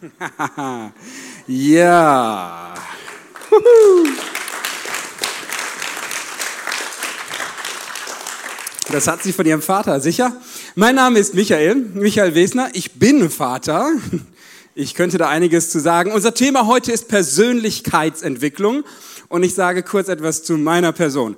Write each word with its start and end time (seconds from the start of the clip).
ja. 1.46 2.74
Das 8.90 9.06
hat 9.06 9.22
sie 9.22 9.32
von 9.32 9.46
ihrem 9.46 9.62
Vater, 9.62 10.00
sicher? 10.00 10.36
Mein 10.74 10.94
Name 10.94 11.18
ist 11.18 11.34
Michael, 11.34 11.74
Michael 11.74 12.34
Wesner. 12.34 12.70
Ich 12.72 12.92
bin 12.92 13.30
Vater. 13.30 13.90
Ich 14.74 14.94
könnte 14.94 15.18
da 15.18 15.28
einiges 15.28 15.70
zu 15.70 15.80
sagen. 15.80 16.12
Unser 16.12 16.32
Thema 16.32 16.66
heute 16.66 16.92
ist 16.92 17.08
Persönlichkeitsentwicklung 17.08 18.84
und 19.28 19.42
ich 19.42 19.54
sage 19.54 19.82
kurz 19.82 20.08
etwas 20.08 20.42
zu 20.44 20.56
meiner 20.56 20.92
Person. 20.92 21.36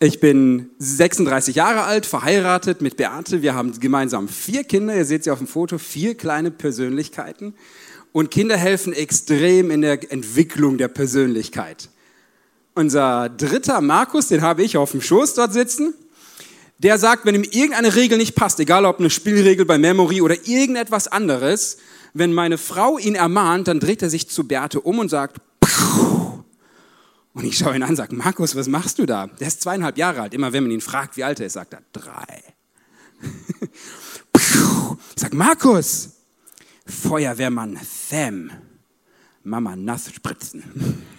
Ich 0.00 0.18
bin 0.18 0.70
36 0.78 1.54
Jahre 1.54 1.84
alt, 1.84 2.06
verheiratet 2.06 2.80
mit 2.80 2.96
Beate. 2.96 3.42
Wir 3.42 3.54
haben 3.54 3.78
gemeinsam 3.78 4.26
vier 4.26 4.64
Kinder. 4.64 4.96
Ihr 4.96 5.04
seht 5.04 5.22
sie 5.22 5.30
auf 5.30 5.38
dem 5.38 5.46
Foto, 5.46 5.78
vier 5.78 6.16
kleine 6.16 6.50
Persönlichkeiten. 6.50 7.54
Und 8.12 8.30
Kinder 8.30 8.56
helfen 8.56 8.92
extrem 8.92 9.70
in 9.70 9.80
der 9.80 10.12
Entwicklung 10.12 10.76
der 10.78 10.88
Persönlichkeit. 10.88 11.88
Unser 12.74 13.28
dritter 13.28 13.80
Markus, 13.80 14.28
den 14.28 14.42
habe 14.42 14.62
ich 14.62 14.76
auf 14.76 14.92
dem 14.92 15.00
Schoß 15.00 15.34
dort 15.34 15.52
sitzen. 15.52 15.94
Der 16.78 16.98
sagt, 16.98 17.24
wenn 17.26 17.34
ihm 17.34 17.44
irgendeine 17.44 17.94
Regel 17.94 18.18
nicht 18.18 18.34
passt, 18.34 18.60
egal 18.60 18.84
ob 18.84 18.98
eine 18.98 19.10
Spielregel 19.10 19.64
bei 19.64 19.78
Memory 19.78 20.20
oder 20.20 20.36
irgendetwas 20.46 21.08
anderes, 21.08 21.78
wenn 22.12 22.32
meine 22.32 22.58
Frau 22.58 22.98
ihn 22.98 23.14
ermahnt, 23.14 23.68
dann 23.68 23.80
dreht 23.80 24.02
er 24.02 24.10
sich 24.10 24.28
zu 24.28 24.46
Beate 24.46 24.80
um 24.80 24.98
und 24.98 25.08
sagt, 25.08 25.40
und 27.34 27.44
ich 27.44 27.56
schaue 27.56 27.74
ihn 27.74 27.82
an 27.82 27.90
und 27.90 27.96
sage, 27.96 28.14
Markus, 28.14 28.54
was 28.56 28.68
machst 28.68 28.98
du 28.98 29.06
da? 29.06 29.26
Der 29.26 29.48
ist 29.48 29.62
zweieinhalb 29.62 29.96
Jahre 29.96 30.20
alt. 30.20 30.34
Immer 30.34 30.52
wenn 30.52 30.64
man 30.64 30.72
ihn 30.72 30.82
fragt, 30.82 31.16
wie 31.16 31.24
alt 31.24 31.40
er 31.40 31.46
ist, 31.46 31.54
sagt 31.54 31.72
er, 31.74 31.82
drei. 31.92 32.42
Ich 35.14 35.20
sage, 35.20 35.36
Markus, 35.36 36.10
Feuerwehrmann 36.86 37.78
Tham, 38.10 38.50
Mama 39.42 39.76
nass 39.76 40.12
spritzen. 40.12 40.64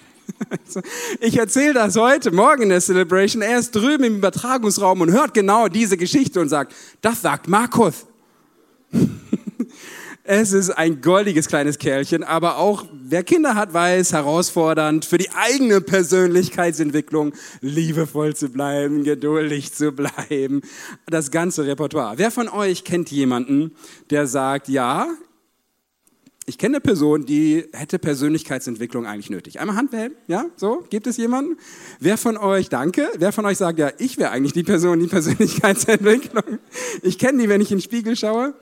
Ich 1.20 1.38
erzähle 1.38 1.74
das 1.74 1.96
heute 1.96 2.32
Morgen 2.32 2.64
in 2.64 2.70
der 2.70 2.82
Celebration. 2.82 3.42
Er 3.42 3.60
ist 3.60 3.72
drüben 3.72 4.04
im 4.06 4.16
Übertragungsraum 4.18 5.02
und 5.02 5.12
hört 5.12 5.34
genau 5.34 5.68
diese 5.68 5.98
Geschichte 5.98 6.40
und 6.40 6.50
sagt, 6.50 6.74
das 7.02 7.22
sagt 7.22 7.48
Markus. 7.48 8.06
Es 10.26 10.54
ist 10.54 10.70
ein 10.70 11.02
goldiges 11.02 11.50
kleines 11.50 11.80
Kerlchen, 11.80 12.24
aber 12.24 12.58
auch 12.58 12.86
wer 12.94 13.24
Kinder 13.24 13.56
hat, 13.56 13.74
weiß, 13.74 14.14
herausfordernd 14.14 15.04
für 15.04 15.18
die 15.18 15.30
eigene 15.32 15.82
Persönlichkeitsentwicklung, 15.82 17.34
liebevoll 17.60 18.34
zu 18.34 18.48
bleiben, 18.48 19.04
geduldig 19.04 19.74
zu 19.74 19.92
bleiben. 19.92 20.62
Das 21.08 21.30
ganze 21.30 21.66
Repertoire. 21.66 22.18
Wer 22.18 22.32
von 22.32 22.48
euch 22.48 22.86
kennt 22.86 23.12
jemanden, 23.12 23.72
der 24.12 24.26
sagt, 24.26 24.70
ja, 24.70 25.10
ich 26.46 26.58
kenne 26.58 26.76
eine 26.76 26.82
Person, 26.82 27.26
die 27.26 27.66
hätte 27.72 28.00
Persönlichkeitsentwicklung 28.00 29.06
eigentlich 29.06 29.30
nötig. 29.30 29.60
Einmal 29.60 29.78
Hand 29.78 29.92
ja? 30.28 30.46
So, 30.58 30.84
gibt 30.90 31.08
es 31.08 31.16
jemanden? 31.18 31.58
Wer 32.00 32.18
von 32.18 32.36
euch, 32.36 32.68
danke, 32.68 33.10
wer 33.18 33.32
von 33.32 33.46
euch 33.46 33.58
sagt, 33.58 33.80
ja, 33.80 33.92
ich 33.98 34.18
wäre 34.18 34.32
eigentlich 34.32 34.52
die 34.52 34.64
Person, 34.64 35.00
die 35.00 35.08
Persönlichkeitsentwicklung. 35.08 36.60
Ich 37.02 37.18
kenne 37.18 37.42
die, 37.42 37.50
wenn 37.50 37.62
ich 37.62 37.72
in 37.72 37.78
den 37.78 37.84
Spiegel 37.84 38.16
schaue. 38.16 38.56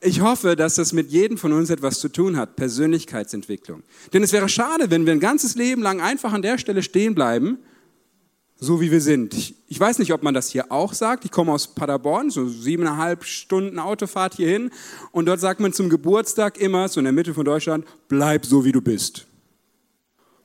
Ich 0.00 0.22
hoffe, 0.22 0.56
dass 0.56 0.76
das 0.76 0.92
mit 0.92 1.10
jedem 1.10 1.36
von 1.36 1.52
uns 1.52 1.68
etwas 1.68 2.00
zu 2.00 2.08
tun 2.08 2.36
hat, 2.36 2.56
Persönlichkeitsentwicklung. 2.56 3.82
Denn 4.12 4.22
es 4.22 4.32
wäre 4.32 4.48
schade, 4.48 4.90
wenn 4.90 5.04
wir 5.04 5.12
ein 5.12 5.20
ganzes 5.20 5.56
Leben 5.56 5.82
lang 5.82 6.00
einfach 6.00 6.32
an 6.32 6.42
der 6.42 6.56
Stelle 6.56 6.82
stehen 6.82 7.14
bleiben 7.14 7.58
so 8.58 8.80
wie 8.80 8.90
wir 8.90 9.00
sind. 9.00 9.34
Ich, 9.68 9.80
weiß 9.80 9.98
nicht, 9.98 10.12
ob 10.12 10.22
man 10.22 10.34
das 10.34 10.48
hier 10.48 10.72
auch 10.72 10.94
sagt. 10.94 11.24
Ich 11.24 11.30
komme 11.30 11.52
aus 11.52 11.74
Paderborn, 11.74 12.30
so 12.30 12.48
siebeneinhalb 12.48 13.24
Stunden 13.24 13.78
Autofahrt 13.78 14.34
hierhin. 14.34 14.70
Und 15.12 15.26
dort 15.26 15.40
sagt 15.40 15.60
man 15.60 15.72
zum 15.72 15.90
Geburtstag 15.90 16.58
immer, 16.58 16.88
so 16.88 17.00
in 17.00 17.04
der 17.04 17.12
Mitte 17.12 17.34
von 17.34 17.44
Deutschland, 17.44 17.84
bleib 18.08 18.46
so, 18.46 18.64
wie 18.64 18.72
du 18.72 18.80
bist. 18.80 19.26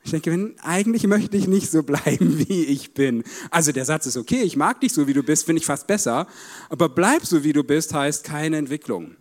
Ich 0.04 0.12
denke, 0.12 0.56
eigentlich 0.64 1.06
möchte 1.06 1.38
ich 1.38 1.48
nicht 1.48 1.70
so 1.70 1.84
bleiben, 1.84 2.40
wie 2.50 2.66
ich 2.66 2.94
bin. 2.94 3.24
Also 3.50 3.72
der 3.72 3.86
Satz 3.86 4.06
ist 4.08 4.18
okay, 4.18 4.42
ich 4.42 4.58
mag 4.58 4.82
dich 4.82 4.94
so, 4.94 5.08
wie 5.08 5.14
du 5.14 5.24
bist, 5.24 5.46
finde 5.46 5.60
ich 5.60 5.66
fast 5.66 5.88
besser. 5.88 6.28
Aber 6.70 6.90
bleib 6.90 7.26
so, 7.26 7.44
wie 7.44 7.54
du 7.54 7.64
bist, 7.64 7.94
heißt 7.94 8.24
keine 8.24 8.58
Entwicklung. 8.58 9.16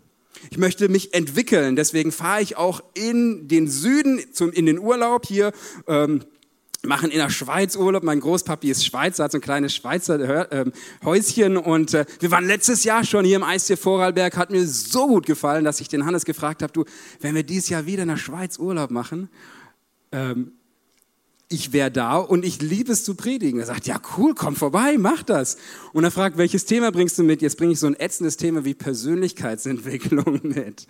Ich 0.50 0.59
möchte 0.59 0.89
mich 0.89 1.12
entwickeln, 1.12 1.77
deswegen 1.77 2.12
fahre 2.12 2.41
ich 2.41 2.56
auch 2.56 2.83
in 2.95 3.47
den 3.47 3.69
Süden, 3.69 4.21
zum, 4.33 4.50
in 4.53 4.65
den 4.65 4.79
Urlaub 4.79 5.27
hier. 5.27 5.53
Ähm, 5.87 6.25
machen 6.83 7.11
in 7.11 7.19
der 7.19 7.31
Schweiz 7.31 7.77
Urlaub. 7.77 8.03
Mein 8.03 8.21
Großpapi 8.21 8.71
ist 8.71 8.85
Schweizer, 8.85 9.25
hat 9.25 9.33
so 9.33 9.39
ein 9.39 9.43
kleines 9.43 9.75
Schweizer 9.75 10.51
äh, 10.51 10.65
Häuschen 11.05 11.57
und 11.57 11.95
äh, 11.95 12.07
wir 12.21 12.31
waren 12.31 12.47
letztes 12.47 12.85
Jahr 12.85 13.05
schon 13.05 13.25
hier 13.25 13.37
im 13.37 13.43
Eistier 13.43 13.77
Vorarlberg. 13.77 14.37
Hat 14.37 14.51
mir 14.51 14.67
so 14.67 15.07
gut 15.07 15.27
gefallen, 15.27 15.65
dass 15.65 15.81
ich 15.81 15.89
den 15.89 16.07
Hannes 16.07 16.25
gefragt 16.25 16.63
habe, 16.63 16.73
du, 16.73 16.85
wenn 17.21 17.35
wir 17.35 17.43
dieses 17.43 17.69
Jahr 17.69 17.87
wieder 17.87 18.03
in 18.03 18.09
der 18.09 18.17
Schweiz 18.17 18.59
Urlaub 18.59 18.91
machen, 18.91 19.29
ähm, 20.13 20.53
ich 21.53 21.72
wäre 21.72 21.91
da 21.91 22.16
und 22.16 22.44
ich 22.44 22.62
liebe 22.62 22.93
es 22.93 23.05
zu 23.05 23.16
predigen. 23.16 23.59
Er 23.59 23.66
sagt, 23.66 23.88
ja 23.88 24.00
cool, 24.16 24.34
komm 24.37 24.55
vorbei, 24.55 24.97
mach 24.99 25.25
das. 25.25 25.56
Und 25.93 26.05
er 26.05 26.12
fragt, 26.12 26.38
welches 26.38 26.65
Thema 26.65 26.93
bringst 26.93 27.19
du 27.19 27.25
mit? 27.25 27.43
Jetzt 27.43 27.59
bringe 27.59 27.72
ich 27.72 27.81
so 27.81 27.88
ein 27.88 27.99
ätzendes 27.99 28.37
Thema 28.37 28.65
wie 28.65 28.72
Persönlichkeitsentwicklung 28.72 30.41
mit. 30.44 30.87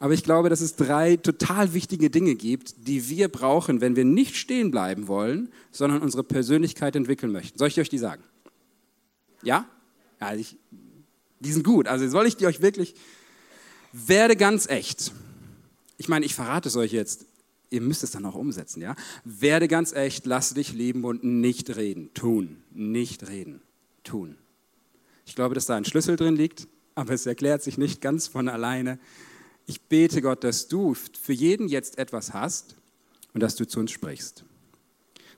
Aber 0.00 0.12
ich 0.12 0.24
glaube, 0.24 0.48
dass 0.48 0.60
es 0.62 0.74
drei 0.74 1.16
total 1.16 1.74
wichtige 1.74 2.10
Dinge 2.10 2.34
gibt, 2.34 2.88
die 2.88 3.08
wir 3.08 3.28
brauchen, 3.28 3.80
wenn 3.80 3.94
wir 3.94 4.04
nicht 4.04 4.34
stehen 4.34 4.72
bleiben 4.72 5.06
wollen, 5.06 5.52
sondern 5.70 6.02
unsere 6.02 6.24
Persönlichkeit 6.24 6.96
entwickeln 6.96 7.30
möchten. 7.30 7.56
Soll 7.56 7.68
ich 7.68 7.78
euch 7.78 7.88
die 7.88 7.98
sagen? 7.98 8.24
Ja? 9.44 9.64
Ja, 10.20 10.34
ich, 10.34 10.56
die 11.38 11.52
sind 11.52 11.62
gut. 11.62 11.86
Also 11.86 12.08
soll 12.08 12.26
ich 12.26 12.36
die 12.36 12.46
euch 12.46 12.60
wirklich, 12.60 12.96
werde 13.92 14.34
ganz 14.34 14.66
echt. 14.68 15.12
Ich 15.98 16.08
meine, 16.08 16.26
ich 16.26 16.34
verrate 16.34 16.68
es 16.68 16.74
euch 16.74 16.90
jetzt 16.90 17.26
ihr 17.70 17.80
müsst 17.80 18.02
es 18.02 18.10
dann 18.10 18.26
auch 18.26 18.34
umsetzen, 18.34 18.82
ja? 18.82 18.94
Werde 19.24 19.68
ganz 19.68 19.92
echt, 19.92 20.26
lass 20.26 20.54
dich 20.54 20.72
lieben 20.72 21.04
und 21.04 21.24
nicht 21.24 21.76
reden. 21.76 22.12
Tun, 22.14 22.62
nicht 22.72 23.28
reden, 23.28 23.62
tun. 24.04 24.36
Ich 25.24 25.34
glaube, 25.34 25.54
dass 25.54 25.66
da 25.66 25.76
ein 25.76 25.84
Schlüssel 25.84 26.16
drin 26.16 26.36
liegt, 26.36 26.66
aber 26.94 27.14
es 27.14 27.24
erklärt 27.26 27.62
sich 27.62 27.78
nicht 27.78 28.00
ganz 28.00 28.26
von 28.26 28.48
alleine. 28.48 28.98
Ich 29.66 29.80
bete 29.82 30.20
Gott, 30.20 30.42
dass 30.42 30.68
du 30.68 30.94
für 30.94 31.32
jeden 31.32 31.68
jetzt 31.68 31.98
etwas 31.98 32.34
hast 32.34 32.74
und 33.32 33.40
dass 33.40 33.54
du 33.54 33.66
zu 33.66 33.78
uns 33.80 33.92
sprichst. 33.92 34.44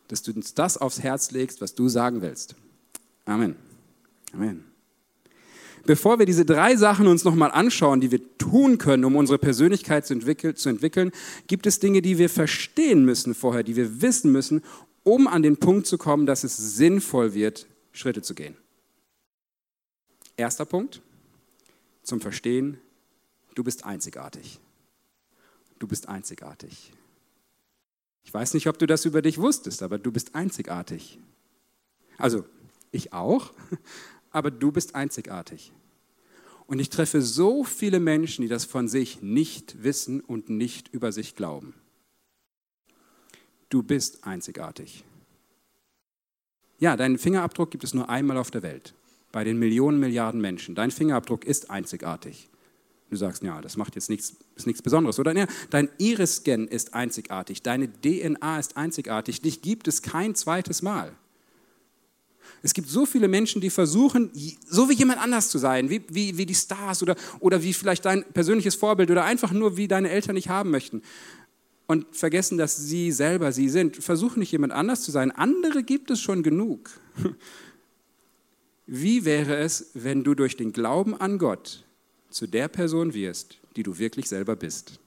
Dass 0.08 0.22
du 0.22 0.32
uns 0.32 0.54
das 0.54 0.78
aufs 0.78 1.02
Herz 1.02 1.30
legst, 1.30 1.60
was 1.60 1.74
du 1.74 1.88
sagen 1.88 2.22
willst. 2.22 2.56
Amen. 3.26 3.56
Amen. 4.32 4.71
Bevor 5.84 6.18
wir 6.18 6.26
diese 6.26 6.44
drei 6.44 6.76
Sachen 6.76 7.06
uns 7.06 7.24
nochmal 7.24 7.50
anschauen, 7.50 8.00
die 8.00 8.10
wir 8.10 8.38
tun 8.38 8.78
können, 8.78 9.04
um 9.04 9.16
unsere 9.16 9.38
Persönlichkeit 9.38 10.06
zu, 10.06 10.14
entwickeln, 10.14 10.54
zu 10.54 10.68
entwickeln, 10.68 11.10
gibt 11.46 11.66
es 11.66 11.80
Dinge, 11.80 12.02
die 12.02 12.18
wir 12.18 12.28
verstehen 12.28 13.04
müssen 13.04 13.34
vorher, 13.34 13.62
die 13.62 13.76
wir 13.76 14.00
wissen 14.00 14.30
müssen, 14.30 14.62
um 15.02 15.26
an 15.26 15.42
den 15.42 15.56
Punkt 15.56 15.86
zu 15.86 15.98
kommen, 15.98 16.26
dass 16.26 16.44
es 16.44 16.56
sinnvoll 16.56 17.34
wird, 17.34 17.66
Schritte 17.92 18.22
zu 18.22 18.34
gehen. 18.34 18.56
Erster 20.36 20.64
Punkt 20.64 21.02
zum 22.02 22.20
Verstehen, 22.20 22.78
du 23.54 23.64
bist 23.64 23.84
einzigartig. 23.84 24.60
Du 25.78 25.88
bist 25.88 26.08
einzigartig. 26.08 26.92
Ich 28.24 28.32
weiß 28.32 28.54
nicht, 28.54 28.68
ob 28.68 28.78
du 28.78 28.86
das 28.86 29.04
über 29.04 29.20
dich 29.20 29.38
wusstest, 29.38 29.82
aber 29.82 29.98
du 29.98 30.12
bist 30.12 30.34
einzigartig. 30.34 31.18
Also, 32.18 32.44
ich 32.92 33.12
auch, 33.12 33.52
aber 34.32 34.50
du 34.50 34.72
bist 34.72 34.94
einzigartig. 34.94 35.72
Und 36.66 36.78
ich 36.78 36.90
treffe 36.90 37.22
so 37.22 37.64
viele 37.64 38.00
Menschen, 38.00 38.42
die 38.42 38.48
das 38.48 38.64
von 38.64 38.88
sich 38.88 39.22
nicht 39.22 39.82
wissen 39.82 40.20
und 40.20 40.48
nicht 40.48 40.88
über 40.88 41.12
sich 41.12 41.36
glauben. 41.36 41.74
Du 43.68 43.82
bist 43.82 44.24
einzigartig. 44.24 45.04
Ja, 46.78 46.96
deinen 46.96 47.18
Fingerabdruck 47.18 47.70
gibt 47.70 47.84
es 47.84 47.94
nur 47.94 48.08
einmal 48.08 48.36
auf 48.36 48.50
der 48.50 48.62
Welt, 48.62 48.94
bei 49.30 49.44
den 49.44 49.58
Millionen, 49.58 50.00
Milliarden 50.00 50.40
Menschen. 50.40 50.74
Dein 50.74 50.90
Fingerabdruck 50.90 51.44
ist 51.44 51.70
einzigartig. 51.70 52.48
Du 53.08 53.16
sagst, 53.16 53.42
ja, 53.42 53.60
das 53.60 53.76
macht 53.76 53.94
jetzt 53.94 54.08
nichts, 54.08 54.36
ist 54.56 54.66
nichts 54.66 54.80
Besonderes. 54.80 55.18
Oder 55.18 55.36
ja, 55.36 55.46
dein 55.68 55.90
Iris-Scan 55.98 56.66
ist 56.66 56.94
einzigartig, 56.94 57.62
deine 57.62 57.92
DNA 57.92 58.58
ist 58.58 58.78
einzigartig, 58.78 59.42
dich 59.42 59.60
gibt 59.60 59.86
es 59.86 60.00
kein 60.00 60.34
zweites 60.34 60.80
Mal. 60.80 61.14
Es 62.62 62.74
gibt 62.74 62.88
so 62.88 63.06
viele 63.06 63.26
Menschen, 63.26 63.60
die 63.60 63.70
versuchen, 63.70 64.30
so 64.66 64.88
wie 64.88 64.94
jemand 64.94 65.20
anders 65.20 65.48
zu 65.48 65.58
sein, 65.58 65.90
wie, 65.90 66.02
wie, 66.08 66.38
wie 66.38 66.46
die 66.46 66.54
Stars 66.54 67.02
oder, 67.02 67.16
oder 67.40 67.62
wie 67.62 67.72
vielleicht 67.72 68.04
dein 68.04 68.24
persönliches 68.24 68.76
Vorbild 68.76 69.10
oder 69.10 69.24
einfach 69.24 69.50
nur 69.50 69.76
wie 69.76 69.88
deine 69.88 70.10
Eltern 70.10 70.34
nicht 70.34 70.48
haben 70.48 70.70
möchten. 70.70 71.02
Und 71.88 72.06
vergessen, 72.12 72.58
dass 72.58 72.76
sie 72.76 73.10
selber 73.10 73.50
sie 73.50 73.68
sind. 73.68 73.96
Versuchen 73.96 74.38
nicht 74.38 74.52
jemand 74.52 74.72
anders 74.72 75.02
zu 75.02 75.10
sein. 75.10 75.32
Andere 75.32 75.82
gibt 75.82 76.10
es 76.10 76.20
schon 76.20 76.42
genug. 76.42 76.90
Wie 78.86 79.24
wäre 79.24 79.56
es, 79.56 79.90
wenn 79.94 80.22
du 80.22 80.34
durch 80.34 80.56
den 80.56 80.72
Glauben 80.72 81.14
an 81.20 81.38
Gott 81.38 81.84
zu 82.30 82.46
der 82.46 82.68
Person 82.68 83.14
wirst, 83.14 83.58
die 83.76 83.82
du 83.82 83.98
wirklich 83.98 84.28
selber 84.28 84.56
bist? 84.56 85.00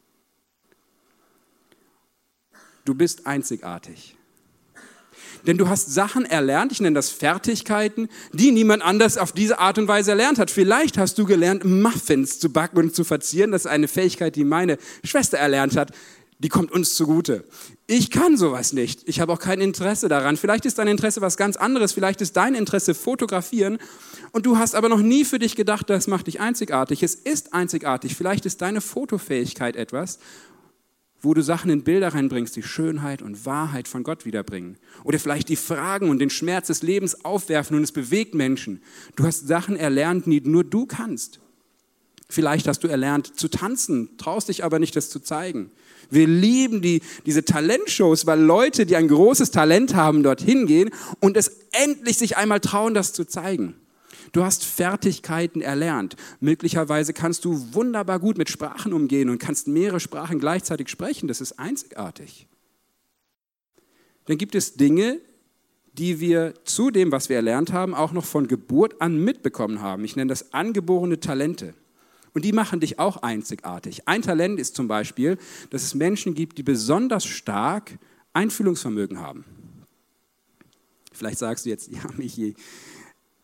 Du 2.83 2.93
bist 2.93 3.25
einzigartig. 3.25 4.15
Denn 5.47 5.57
du 5.57 5.69
hast 5.69 5.93
Sachen 5.93 6.25
erlernt, 6.25 6.71
ich 6.71 6.81
nenne 6.81 6.95
das 6.95 7.09
Fertigkeiten, 7.09 8.09
die 8.33 8.51
niemand 8.51 8.83
anders 8.83 9.17
auf 9.17 9.31
diese 9.31 9.59
Art 9.59 9.77
und 9.77 9.87
Weise 9.87 10.11
erlernt 10.11 10.39
hat. 10.39 10.51
Vielleicht 10.51 10.97
hast 10.97 11.17
du 11.17 11.25
gelernt, 11.25 11.63
Muffins 11.63 12.39
zu 12.39 12.49
backen 12.51 12.77
und 12.77 12.95
zu 12.95 13.03
verzieren. 13.03 13.51
Das 13.51 13.65
ist 13.65 13.71
eine 13.71 13.87
Fähigkeit, 13.87 14.35
die 14.35 14.43
meine 14.43 14.77
Schwester 15.03 15.37
erlernt 15.37 15.77
hat. 15.77 15.91
Die 16.39 16.49
kommt 16.49 16.71
uns 16.71 16.95
zugute. 16.95 17.45
Ich 17.87 18.11
kann 18.11 18.35
sowas 18.35 18.73
nicht. 18.73 19.07
Ich 19.07 19.21
habe 19.21 19.31
auch 19.31 19.39
kein 19.39 19.61
Interesse 19.61 20.09
daran. 20.09 20.35
Vielleicht 20.35 20.65
ist 20.65 20.77
dein 20.79 20.89
Interesse 20.89 21.21
was 21.21 21.38
ganz 21.38 21.55
anderes. 21.55 21.93
Vielleicht 21.93 22.19
ist 22.19 22.35
dein 22.35 22.55
Interesse 22.55 22.93
fotografieren. 22.93 23.77
Und 24.33 24.45
du 24.45 24.57
hast 24.57 24.75
aber 24.75 24.89
noch 24.89 24.99
nie 24.99 25.23
für 25.23 25.39
dich 25.39 25.55
gedacht, 25.55 25.89
das 25.89 26.07
macht 26.07 26.27
dich 26.27 26.41
einzigartig. 26.41 27.03
Es 27.03 27.15
ist 27.15 27.53
einzigartig. 27.53 28.15
Vielleicht 28.15 28.45
ist 28.45 28.61
deine 28.61 28.81
Fotofähigkeit 28.81 29.77
etwas, 29.77 30.19
wo 31.25 31.33
du 31.33 31.42
Sachen 31.42 31.69
in 31.69 31.83
Bilder 31.83 32.13
reinbringst, 32.13 32.56
die 32.56 32.63
Schönheit 32.63 33.22
und 33.22 33.45
Wahrheit 33.45 33.88
von 33.88 34.04
Gott 34.04 34.25
wiederbringen. 34.25 34.77
Oder 35.04 35.19
vielleicht 35.19 35.50
die 35.50 35.56
Fragen 35.56 36.10
und 36.10 36.19
den 36.19 36.30
Schmerz 36.30 36.68
des 36.68 36.83
Lebens 36.83 37.25
aufwerfen 37.25 37.75
und 37.75 37.83
es 37.83 37.92
bewegt 37.92 38.36
Menschen. 38.36 38.81
Du 39.16 39.25
hast 39.25 39.48
Sachen 39.48 39.75
erlernt, 39.75 40.25
die 40.27 40.42
nur 40.42 40.63
du 40.63 40.86
kannst. 40.86 41.39
Vielleicht 42.30 42.68
hast 42.68 42.83
du 42.83 42.88
erlernt 42.88 43.38
zu 43.38 43.50
tanzen, 43.50 44.18
traust 44.18 44.50
dich 44.50 44.63
aber 44.63 44.80
nicht, 44.80 44.95
das 44.95 45.10
zu 45.10 45.19
zeigen. 45.19 45.72
Wir 46.10 46.27
lieben 46.27 46.81
die, 46.81 47.01
diese 47.25 47.45
Talentshows, 47.45 48.25
weil 48.25 48.39
Leute, 48.39 48.86
die 48.86 48.95
ein 48.95 49.07
großes 49.07 49.51
Talent 49.51 49.95
haben, 49.95 50.24
dorthin 50.24 50.66
gehen 50.66 50.89
und 51.19 51.38
es 51.38 51.60
endlich 51.72 52.18
sich 52.18 52.38
einmal 52.38 52.60
trauen, 52.62 52.94
das 52.94 53.13
zu 53.13 53.25
zeigen. 53.25 53.75
Du 54.31 54.44
hast 54.44 54.63
Fertigkeiten 54.63 55.62
erlernt. 55.62 56.16
Möglicherweise 56.39 57.13
kannst 57.13 57.45
du 57.45 57.74
wunderbar 57.74 58.19
gut 58.19 58.38
mit 58.38 58.50
Sprachen 58.50 58.94
umgehen 58.94 59.30
und 59.30 59.39
kannst 59.39 59.68
mehrere 59.68 60.00
Sprachen 60.00 60.39
gleichzeitig 60.39 60.89
sprechen. 60.89 61.27
Das 61.27 61.42
ist 61.42 61.60
einzigartig. 61.60 62.48
Dann 64.25 64.38
gibt 64.38 64.56
es 64.56 64.74
Dinge, 64.75 65.19
die 65.94 66.19
wir 66.19 66.54
zu 66.66 66.92
dem, 66.92 67.12
was 67.12 67.30
wir 67.30 67.38
erlernt 67.38 67.72
haben, 67.72 67.94
auch 67.94 68.12
noch 68.12 68.25
von 68.25 68.48
Geburt 68.48 69.01
an 69.01 69.24
mitbekommen 69.24 69.81
haben. 69.81 70.04
Ich 70.04 70.16
nenne 70.16 70.30
das 70.30 70.54
angeborene 70.54 71.19
Talente. 71.19 71.74
Und 72.33 72.44
die 72.44 72.51
machen 72.51 72.81
dich 72.81 73.00
auch 73.00 73.18
einzigartig. 73.18 74.07
Ein 74.07 74.22
Talent 74.22 74.60
ist 74.60 74.75
zum 74.75 74.89
Beispiel, 74.89 75.38
dass 75.69 75.83
es 75.83 75.95
Menschen 75.95 76.33
gibt, 76.33 76.57
die 76.57 76.63
besonders 76.63 77.25
stark 77.25 77.98
Einfühlungsvermögen 78.33 79.22
haben. 79.22 79.45
Vielleicht 81.13 81.39
sagst 81.39 81.66
du 81.66 81.69
jetzt, 81.69 81.89
ja, 81.92 82.01
Michi, 82.18 82.56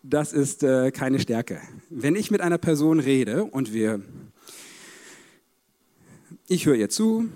das 0.04 0.34
ist 0.34 0.64
äh, 0.64 0.92
keine 0.92 1.20
Stärke. 1.20 1.62
Wenn 1.90 2.16
ich 2.16 2.32
mit 2.32 2.42
einer 2.42 2.58
Person 2.58 3.00
rede 3.00 3.44
und 3.44 3.74
wir, 3.74 4.02
ich 6.48 6.66
höre 6.66 6.76
ihr 6.76 6.90
zu 6.90 7.30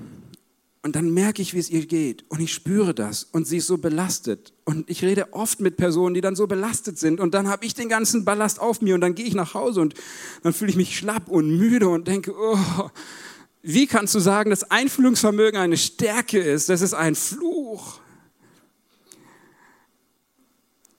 und 0.82 0.96
dann 0.96 1.14
merke 1.14 1.42
ich, 1.42 1.54
wie 1.54 1.60
es 1.60 1.70
ihr 1.70 1.86
geht 1.86 2.26
und 2.30 2.40
ich 2.42 2.54
spüre 2.54 2.94
das 2.94 3.24
und 3.24 3.46
sie 3.46 3.58
ist 3.58 3.68
so 3.68 3.78
belastet 3.78 4.54
und 4.66 4.90
ich 4.90 5.04
rede 5.04 5.34
oft 5.34 5.60
mit 5.60 5.78
Personen, 5.78 6.16
die 6.16 6.22
dann 6.22 6.36
so 6.36 6.48
belastet 6.48 6.98
sind 6.98 7.20
und 7.20 7.34
dann 7.34 7.48
habe 7.48 7.66
ich 7.66 7.76
den 7.76 7.90
ganzen 7.90 8.26
Ballast 8.26 8.60
auf 8.60 8.82
mir 8.82 8.96
und 8.96 9.02
dann 9.02 9.16
gehe 9.16 9.26
ich 9.26 9.36
nach 9.36 9.54
Hause 9.54 9.82
und 9.82 9.94
dann 10.42 10.54
fühle 10.54 10.72
ich 10.72 10.78
mich 10.78 10.98
schlapp 10.98 11.28
und 11.28 11.58
müde 11.58 11.88
und 11.88 12.08
denke, 12.08 12.34
oh, 12.36 12.90
wie 13.62 13.88
kannst 13.88 14.14
du 14.14 14.20
sagen, 14.20 14.50
dass 14.50 14.70
Einfühlungsvermögen 14.70 15.60
eine 15.60 15.78
Stärke 15.78 16.40
ist? 16.40 16.70
Das 16.70 16.82
ist 16.82 16.94
ein 16.94 17.16
Fluch 17.16 18.00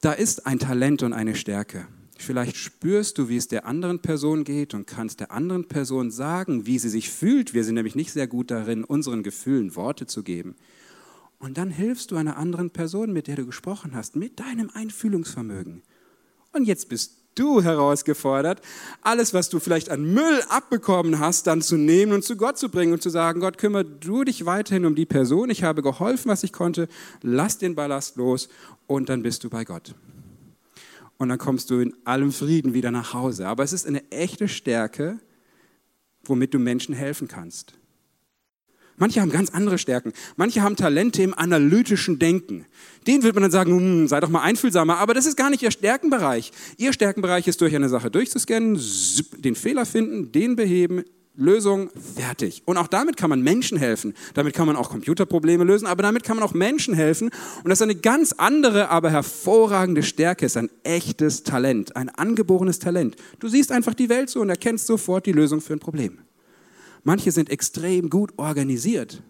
da 0.01 0.13
ist 0.13 0.47
ein 0.47 0.59
Talent 0.59 1.03
und 1.03 1.13
eine 1.13 1.35
Stärke. 1.35 1.87
Vielleicht 2.19 2.57
spürst 2.57 3.19
du, 3.19 3.29
wie 3.29 3.37
es 3.37 3.49
der 3.49 3.67
anderen 3.67 4.01
Person 4.01 4.45
geht 4.45 4.73
und 4.73 4.87
kannst 4.87 5.21
der 5.21 5.31
anderen 5.31 5.69
Person 5.69 6.11
sagen, 6.11 6.67
wie 6.67 6.79
sie 6.79 6.89
sich 6.89 7.11
fühlt. 7.11 7.53
Wir 7.53 7.63
sind 7.63 7.75
nämlich 7.75 7.95
nicht 7.95 8.13
sehr 8.13 8.27
gut 8.27 8.51
darin, 8.51 8.85
unseren 8.85 9.23
Gefühlen 9.23 9.77
Worte 9.77 10.07
zu 10.07 10.23
geben. 10.23 10.57
Und 11.39 11.59
dann 11.59 11.71
hilfst 11.71 12.11
du 12.11 12.17
einer 12.17 12.39
anderen 12.39 12.71
Person, 12.71 13.13
mit 13.13 13.27
der 13.27 13.37
du 13.37 13.45
gesprochen 13.45 13.95
hast, 13.95 14.17
mit 14.17 14.41
deinem 14.41 14.71
Einfühlungsvermögen. 14.73 15.83
Und 16.53 16.65
jetzt 16.65 16.89
bist 16.89 17.26
du 17.37 17.63
herausgefordert, 17.63 18.61
alles, 19.03 19.33
was 19.33 19.49
du 19.49 19.61
vielleicht 19.61 19.91
an 19.91 20.13
Müll 20.13 20.43
abbekommen 20.49 21.21
hast, 21.21 21.47
dann 21.47 21.63
zu 21.63 21.77
nehmen 21.77 22.13
und 22.13 22.25
zu 22.25 22.37
Gott 22.37 22.59
zu 22.59 22.69
bringen 22.69 22.93
und 22.93 23.03
zu 23.03 23.11
sagen, 23.11 23.41
Gott, 23.41 23.59
kümmere 23.59 23.85
du 23.85 24.25
dich 24.25 24.47
weiterhin 24.47 24.85
um 24.87 24.95
die 24.95 25.07
Person, 25.07 25.51
ich 25.51 25.63
habe 25.63 25.83
geholfen, 25.83 26.31
was 26.31 26.43
ich 26.43 26.53
konnte, 26.53 26.89
lass 27.23 27.59
den 27.59 27.75
Ballast 27.75 28.17
los 28.17 28.49
und 28.87 29.09
dann 29.09 29.23
bist 29.23 29.45
du 29.45 29.51
bei 29.51 29.65
Gott. 29.65 29.95
Und 31.19 31.29
dann 31.29 31.39
kommst 31.39 31.71
du 31.71 31.81
in 31.81 31.95
allem 32.05 32.33
Frieden 32.33 32.75
wieder 32.75 32.91
nach 32.91 33.15
Hause. 33.15 33.49
Aber 33.49 33.63
es 33.63 33.73
ist 33.73 33.87
eine 33.87 34.11
echte 34.11 34.49
Stärke, 34.49 35.19
womit 36.25 36.53
du 36.53 36.59
Menschen 36.59 36.95
helfen 36.95 37.29
kannst. 37.29 37.73
Manche 38.97 39.21
haben 39.21 39.31
ganz 39.31 39.51
andere 39.51 39.79
Stärken. 39.79 40.13
Manche 40.37 40.63
haben 40.63 40.77
Talente 40.77 41.23
im 41.23 41.35
analytischen 41.35 42.19
Denken. 42.19 42.65
Den 43.07 43.23
würde 43.23 43.35
man 43.35 43.43
dann 43.43 43.53
sagen, 43.53 43.77
hm, 43.77 44.09
sei 44.09 44.21
doch 44.21 44.29
mal 44.29 44.43
einfühlsamer, 44.43 44.99
aber 44.99 45.15
das 45.15 45.27
ist 45.27 45.37
gar 45.37 45.51
nicht 45.51 45.63
ihr 45.63 45.71
Stärkenbereich. 45.71 46.53
Ihr 46.77 46.93
Stärkenbereich 46.93 47.47
ist 47.47 47.61
durch 47.61 47.75
eine 47.75 47.89
Sache 47.89 48.11
durchzuscannen, 48.11 48.81
den 49.39 49.55
Fehler 49.55 49.87
finden, 49.87 50.33
den 50.33 50.57
beheben, 50.57 51.05
Lösung, 51.37 51.91
fertig. 52.15 52.63
Und 52.65 52.79
auch 52.79 52.87
damit 52.87 53.19
kann 53.19 53.29
man 53.29 53.43
Menschen 53.43 53.77
helfen. 53.77 54.15
Damit 54.35 54.55
kann 54.55 54.67
man 54.67 54.75
auch 54.75 54.89
Computerprobleme 54.89 55.65
lösen, 55.65 55.87
aber 55.87 56.03
damit 56.03 56.25
kann 56.25 56.37
man 56.37 56.45
auch 56.45 56.55
Menschen 56.55 56.95
helfen. 56.95 57.31
Und 57.63 57.69
das 57.69 57.79
ist 57.79 57.83
eine 57.83 57.95
ganz 57.95 58.33
andere, 58.33 58.89
aber 58.89 59.11
hervorragende 59.11 60.03
Stärke, 60.03 60.47
ist 60.47 60.57
ein 60.57 60.71
echtes 60.83 61.43
Talent, 61.43 61.95
ein 61.95 62.09
angeborenes 62.09 62.79
Talent. 62.79 63.17
Du 63.39 63.49
siehst 63.49 63.71
einfach 63.71 63.95
die 63.95 64.09
Welt 64.09 64.31
so 64.31 64.41
und 64.41 64.49
erkennst 64.49 64.87
sofort 64.87 65.27
die 65.27 65.33
Lösung 65.33 65.61
für 65.61 65.75
ein 65.75 65.81
Problem. 65.81 66.19
Manche 67.07 67.31
sind 67.31 67.51
extrem 67.51 68.11
gut 68.11 68.33
organisiert. 68.37 69.23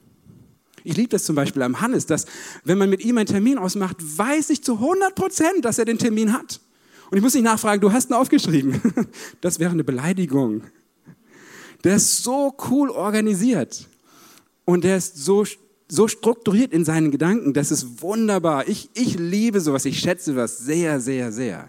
Ich 0.82 0.96
liebe 0.96 1.11
das 1.11 1.25
zum 1.25 1.37
Beispiel 1.37 1.61
am 1.61 1.82
Hannes, 1.82 2.06
dass 2.06 2.25
wenn 2.64 2.78
man 2.78 2.88
mit 2.88 3.05
ihm 3.05 3.19
einen 3.19 3.26
Termin 3.26 3.58
ausmacht, 3.58 3.99
weiß 4.00 4.49
ich 4.49 4.64
zu 4.64 4.76
100 4.76 5.14
Prozent, 5.14 5.62
dass 5.62 5.78
er 5.78 5.84
den 5.84 5.99
Termin 5.99 6.32
hat. 6.32 6.62
Und 7.11 7.19
ich 7.19 7.23
muss 7.23 7.34
nicht 7.34 7.43
nachfragen, 7.43 7.82
du 7.82 7.93
hast 7.93 8.08
ihn 8.08 8.14
aufgeschrieben. 8.14 8.81
Das 9.43 9.58
wäre 9.58 9.73
eine 9.73 9.84
Beleidigung. 9.84 10.62
Der 11.84 11.96
ist 11.96 12.23
so 12.23 12.56
cool 12.70 12.88
organisiert 12.88 13.87
und 14.64 14.82
der 14.82 14.96
ist 14.96 15.19
so, 15.19 15.44
so 15.87 16.08
strukturiert 16.08 16.72
in 16.72 16.82
seinen 16.82 17.11
Gedanken. 17.11 17.52
Das 17.52 17.70
ist 17.70 18.00
wunderbar. 18.00 18.67
Ich, 18.69 18.88
ich 18.94 19.19
liebe 19.19 19.61
sowas. 19.61 19.84
Ich 19.84 20.00
schätze 20.00 20.34
was 20.34 20.56
sehr, 20.56 20.99
sehr, 20.99 21.31
sehr. 21.31 21.69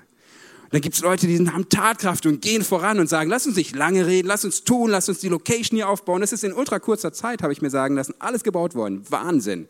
Dann 0.72 0.82
gibt 0.82 0.96
es 0.96 1.02
Leute, 1.02 1.28
die 1.28 1.50
haben 1.50 1.70
Tatkraft 1.70 2.26
und 2.26 2.42
gehen 2.42 2.64
voran 2.64 3.00
und 3.00 3.08
sagen, 3.08 3.30
lass 3.30 3.46
uns 3.46 3.56
nicht 3.56 3.76
lange 3.76 4.06
reden, 4.06 4.28
lass 4.28 4.44
uns 4.44 4.64
tun, 4.64 4.90
lass 4.90 5.08
uns 5.08 5.20
die 5.20 5.30
Location 5.30 5.78
hier 5.78 5.90
aufbauen. 5.90 6.22
Das 6.22 6.34
ist 6.34 6.44
in 6.44 6.54
ultra 6.54 6.80
kurzer 6.80 7.14
Zeit, 7.14 7.42
habe 7.42 7.54
ich 7.54 7.62
mir 7.62 7.70
sagen 7.70 7.96
lassen, 7.96 8.14
alles 8.20 8.44
gebaut 8.44 8.76
worden. 8.76 9.04
Wahnsinn. 9.10 9.68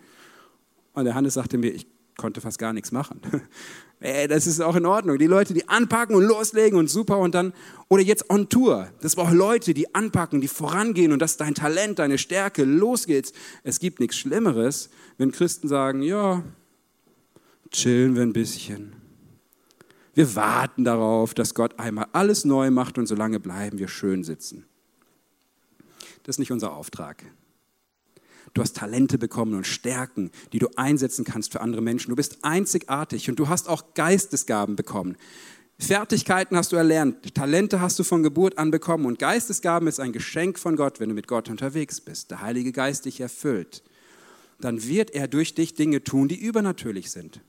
Und 0.93 1.05
der 1.05 1.13
Hannes 1.13 1.35
sagte 1.35 1.57
mir, 1.57 1.71
ich 1.71 1.85
konnte 2.17 2.41
fast 2.41 2.57
gar 2.57 2.73
nichts 2.73 2.91
machen. 2.91 3.21
Ey, 3.99 4.27
das 4.27 4.45
ist 4.45 4.61
auch 4.61 4.75
in 4.75 4.85
Ordnung. 4.85 5.17
Die 5.17 5.25
Leute, 5.25 5.53
die 5.53 5.67
anpacken 5.69 6.15
und 6.15 6.23
loslegen 6.23 6.77
und 6.77 6.87
super 6.87 7.17
und 7.17 7.33
dann, 7.33 7.53
oder 7.87 8.03
jetzt 8.03 8.29
on 8.29 8.47
Tour. 8.47 8.89
Das 9.01 9.15
braucht 9.15 9.33
Leute, 9.33 9.73
die 9.73 9.93
anpacken, 9.95 10.39
die 10.39 10.47
vorangehen 10.47 11.11
und 11.11 11.19
das 11.19 11.31
ist 11.31 11.41
dein 11.41 11.55
Talent, 11.55 11.99
deine 11.99 12.17
Stärke. 12.17 12.63
Los 12.63 13.07
geht's. 13.07 13.33
Es 13.63 13.79
gibt 13.79 13.99
nichts 13.99 14.17
Schlimmeres, 14.17 14.89
wenn 15.17 15.31
Christen 15.31 15.67
sagen, 15.67 16.03
ja, 16.03 16.43
chillen 17.71 18.15
wir 18.15 18.21
ein 18.21 18.33
bisschen. 18.33 18.96
Wir 20.17 20.35
warten 20.35 20.83
darauf, 20.83 21.35
dass 21.35 21.53
Gott 21.53 21.77
einmal 21.77 22.07
alles 22.11 22.43
neu 22.43 22.71
macht 22.71 22.97
und 22.97 23.05
solange 23.05 23.39
bleiben 23.39 23.77
wir 23.77 23.87
schön 23.87 24.23
sitzen. 24.23 24.65
Das 26.23 26.37
ist 26.37 26.39
nicht 26.39 26.51
unser 26.51 26.73
Auftrag. 26.73 27.23
Du 28.55 28.63
hast 28.63 28.75
Talente 28.75 29.19
bekommen 29.19 29.53
und 29.53 29.67
Stärken, 29.67 30.31
die 30.53 30.57
du 30.57 30.69
einsetzen 30.75 31.23
kannst 31.23 31.51
für 31.51 31.61
andere 31.61 31.83
Menschen. 31.83 32.09
Du 32.09 32.15
bist 32.15 32.39
einzigartig 32.41 33.29
und 33.29 33.37
du 33.37 33.47
hast 33.47 33.69
auch 33.69 33.93
Geistesgaben 33.93 34.75
bekommen. 34.75 35.17
Fertigkeiten 35.77 36.57
hast 36.57 36.71
du 36.71 36.77
erlernt, 36.77 37.35
Talente 37.35 37.79
hast 37.79 37.99
du 37.99 38.03
von 38.03 38.23
Geburt 38.23 38.57
an 38.57 38.71
bekommen 38.71 39.05
und 39.05 39.19
Geistesgaben 39.19 39.87
ist 39.87 39.99
ein 39.99 40.13
Geschenk 40.13 40.57
von 40.57 40.77
Gott, 40.77 40.99
wenn 40.99 41.09
du 41.09 41.13
mit 41.15 41.27
Gott 41.27 41.47
unterwegs 41.47 42.01
bist. 42.01 42.31
Der 42.31 42.41
Heilige 42.41 42.71
Geist 42.71 43.05
dich 43.05 43.21
erfüllt. 43.21 43.83
Dann 44.59 44.83
wird 44.83 45.11
er 45.11 45.27
durch 45.27 45.53
dich 45.53 45.75
Dinge 45.75 46.03
tun, 46.03 46.27
die 46.27 46.41
übernatürlich 46.41 47.11
sind. 47.11 47.39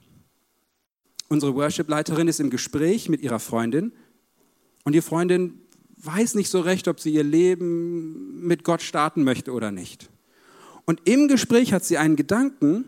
Unsere 1.28 1.54
Worship-Leiterin 1.54 2.28
ist 2.28 2.40
im 2.40 2.50
Gespräch 2.50 3.08
mit 3.08 3.20
ihrer 3.20 3.38
Freundin 3.38 3.92
und 4.84 4.94
die 4.94 5.02
Freundin 5.02 5.60
weiß 5.96 6.34
nicht 6.34 6.48
so 6.48 6.60
recht, 6.60 6.88
ob 6.88 7.00
sie 7.00 7.12
ihr 7.12 7.24
Leben 7.24 8.46
mit 8.46 8.64
Gott 8.64 8.82
starten 8.82 9.24
möchte 9.24 9.52
oder 9.52 9.70
nicht. 9.70 10.08
Und 10.86 11.02
im 11.04 11.28
Gespräch 11.28 11.72
hat 11.72 11.84
sie 11.84 11.98
einen 11.98 12.16
Gedanken 12.16 12.84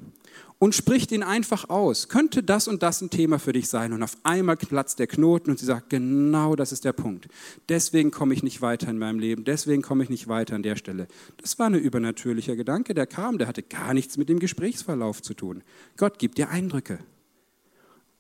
und 0.59 0.75
spricht 0.75 1.11
ihn 1.11 1.23
einfach 1.23 1.69
aus. 1.69 2.09
Könnte 2.09 2.43
das 2.43 2.69
und 2.69 2.83
das 2.83 3.01
ein 3.01 3.11
Thema 3.11 3.39
für 3.39 3.53
dich 3.53 3.69
sein? 3.69 3.93
Und 3.93 4.03
auf 4.03 4.17
einmal 4.23 4.57
platzt 4.57 4.99
der 4.99 5.07
Knoten 5.07 5.51
und 5.51 5.59
sie 5.59 5.67
sagt, 5.67 5.91
genau 5.91 6.55
das 6.55 6.71
ist 6.71 6.85
der 6.85 6.93
Punkt. 6.93 7.29
Deswegen 7.69 8.11
komme 8.11 8.35
ich 8.35 8.43
nicht 8.43 8.63
weiter 8.63 8.89
in 8.89 8.99
meinem 8.99 9.19
Leben, 9.19 9.45
deswegen 9.45 9.83
komme 9.83 10.05
ich 10.05 10.11
nicht 10.11 10.29
weiter 10.29 10.55
an 10.55 10.63
der 10.63 10.77
Stelle. 10.77 11.09
Das 11.39 11.59
war 11.59 11.67
ein 11.67 11.75
übernatürlicher 11.75 12.57
Gedanke, 12.57 12.95
der 12.95 13.07
kam, 13.07 13.39
der 13.39 13.49
hatte 13.49 13.63
gar 13.63 13.95
nichts 13.95 14.17
mit 14.17 14.29
dem 14.29 14.39
Gesprächsverlauf 14.39 15.21
zu 15.21 15.35
tun. 15.35 15.63
Gott 15.97 16.19
gibt 16.19 16.39
dir 16.39 16.51
Eindrücke. 16.51 16.99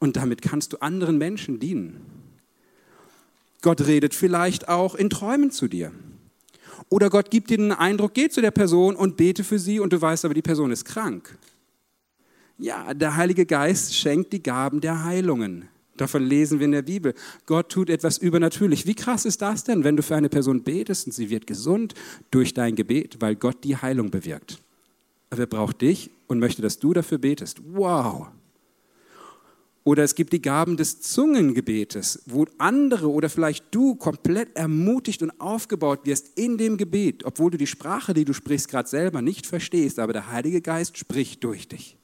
Und 0.00 0.16
damit 0.16 0.42
kannst 0.42 0.72
du 0.72 0.78
anderen 0.78 1.18
Menschen 1.18 1.60
dienen. 1.60 2.00
Gott 3.62 3.86
redet 3.86 4.14
vielleicht 4.14 4.68
auch 4.68 4.96
in 4.96 5.10
Träumen 5.10 5.52
zu 5.52 5.68
dir. 5.68 5.92
Oder 6.88 7.10
Gott 7.10 7.30
gibt 7.30 7.50
dir 7.50 7.58
den 7.58 7.72
Eindruck, 7.72 8.14
geh 8.14 8.28
zu 8.28 8.40
der 8.40 8.50
Person 8.50 8.96
und 8.96 9.16
bete 9.16 9.44
für 9.44 9.58
sie 9.58 9.78
und 9.78 9.92
du 9.92 10.00
weißt 10.00 10.24
aber, 10.24 10.34
die 10.34 10.42
Person 10.42 10.72
ist 10.72 10.84
krank. 10.84 11.38
Ja, 12.58 12.92
der 12.94 13.16
Heilige 13.16 13.46
Geist 13.46 13.94
schenkt 13.94 14.32
die 14.32 14.42
Gaben 14.42 14.80
der 14.80 15.04
Heilungen. 15.04 15.68
Davon 15.96 16.24
lesen 16.24 16.58
wir 16.58 16.64
in 16.64 16.72
der 16.72 16.82
Bibel. 16.82 17.14
Gott 17.44 17.70
tut 17.70 17.90
etwas 17.90 18.16
übernatürlich. 18.16 18.86
Wie 18.86 18.94
krass 18.94 19.26
ist 19.26 19.42
das 19.42 19.64
denn, 19.64 19.84
wenn 19.84 19.96
du 19.96 20.02
für 20.02 20.16
eine 20.16 20.30
Person 20.30 20.62
betest 20.62 21.06
und 21.06 21.12
sie 21.12 21.28
wird 21.28 21.46
gesund 21.46 21.94
durch 22.30 22.54
dein 22.54 22.74
Gebet, 22.74 23.16
weil 23.20 23.36
Gott 23.36 23.64
die 23.64 23.76
Heilung 23.76 24.10
bewirkt? 24.10 24.58
Aber 25.28 25.42
er 25.42 25.46
braucht 25.46 25.82
dich 25.82 26.10
und 26.26 26.38
möchte, 26.38 26.62
dass 26.62 26.78
du 26.78 26.94
dafür 26.94 27.18
betest. 27.18 27.60
Wow. 27.72 28.28
Oder 29.82 30.04
es 30.04 30.14
gibt 30.14 30.32
die 30.34 30.42
Gaben 30.42 30.76
des 30.76 31.00
Zungengebetes, 31.00 32.22
wo 32.26 32.44
andere 32.58 33.10
oder 33.10 33.30
vielleicht 33.30 33.64
du 33.70 33.94
komplett 33.94 34.54
ermutigt 34.54 35.22
und 35.22 35.40
aufgebaut 35.40 36.00
wirst 36.04 36.38
in 36.38 36.58
dem 36.58 36.76
Gebet, 36.76 37.24
obwohl 37.24 37.50
du 37.50 37.56
die 37.56 37.66
Sprache, 37.66 38.12
die 38.12 38.26
du 38.26 38.34
sprichst, 38.34 38.68
gerade 38.68 38.88
selber 38.88 39.22
nicht 39.22 39.46
verstehst, 39.46 39.98
aber 39.98 40.12
der 40.12 40.30
Heilige 40.30 40.60
Geist 40.60 40.98
spricht 40.98 41.42
durch 41.44 41.66
dich. 41.66 41.96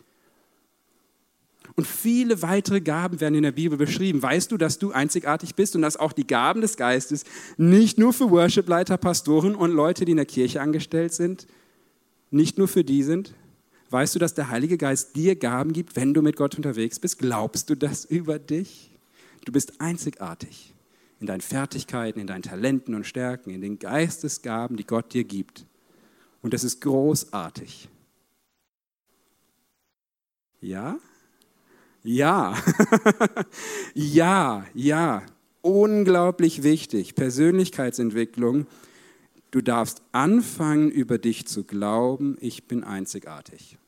Und 1.75 1.87
viele 1.87 2.40
weitere 2.40 2.80
Gaben 2.80 3.21
werden 3.21 3.35
in 3.35 3.42
der 3.42 3.52
Bibel 3.52 3.76
beschrieben. 3.76 4.23
Weißt 4.23 4.50
du, 4.50 4.56
dass 4.56 4.78
du 4.78 4.92
einzigartig 4.92 5.54
bist 5.54 5.76
und 5.76 5.83
dass 5.83 5.99
auch 5.99 6.12
die 6.12 6.26
Gaben 6.26 6.62
des 6.62 6.78
Geistes 6.78 7.25
nicht 7.59 7.99
nur 7.99 8.14
für 8.14 8.30
Worshipleiter, 8.30 8.97
Pastoren 8.97 9.54
und 9.54 9.73
Leute, 9.73 10.06
die 10.06 10.12
in 10.12 10.16
der 10.16 10.25
Kirche 10.25 10.62
angestellt 10.62 11.12
sind, 11.12 11.47
nicht 12.30 12.56
nur 12.56 12.68
für 12.68 12.85
die 12.85 13.02
sind? 13.02 13.35
Weißt 13.96 14.14
du, 14.14 14.18
dass 14.18 14.34
der 14.34 14.50
Heilige 14.50 14.76
Geist 14.76 15.16
dir 15.16 15.36
Gaben 15.36 15.72
gibt, 15.72 15.96
wenn 15.96 16.12
du 16.12 16.20
mit 16.20 16.36
Gott 16.36 16.54
unterwegs 16.54 16.98
bist? 16.98 17.18
Glaubst 17.18 17.70
du 17.70 17.74
das 17.74 18.04
über 18.04 18.38
dich? 18.38 18.90
Du 19.46 19.52
bist 19.52 19.80
einzigartig 19.80 20.74
in 21.18 21.26
deinen 21.26 21.40
Fertigkeiten, 21.40 22.20
in 22.20 22.26
deinen 22.26 22.42
Talenten 22.42 22.94
und 22.94 23.06
Stärken, 23.06 23.48
in 23.48 23.62
den 23.62 23.78
Geistesgaben, 23.78 24.76
die 24.76 24.84
Gott 24.84 25.14
dir 25.14 25.24
gibt. 25.24 25.64
Und 26.42 26.52
das 26.52 26.62
ist 26.62 26.82
großartig. 26.82 27.88
Ja? 30.60 30.98
Ja. 32.02 32.54
ja, 33.94 34.66
ja. 34.74 35.22
Unglaublich 35.62 36.62
wichtig. 36.62 37.14
Persönlichkeitsentwicklung 37.14 38.66
Du 39.56 39.62
darfst 39.62 40.02
anfangen, 40.12 40.90
über 40.90 41.16
dich 41.16 41.46
zu 41.46 41.64
glauben, 41.64 42.36
ich 42.40 42.64
bin 42.64 42.84
einzigartig. 42.84 43.78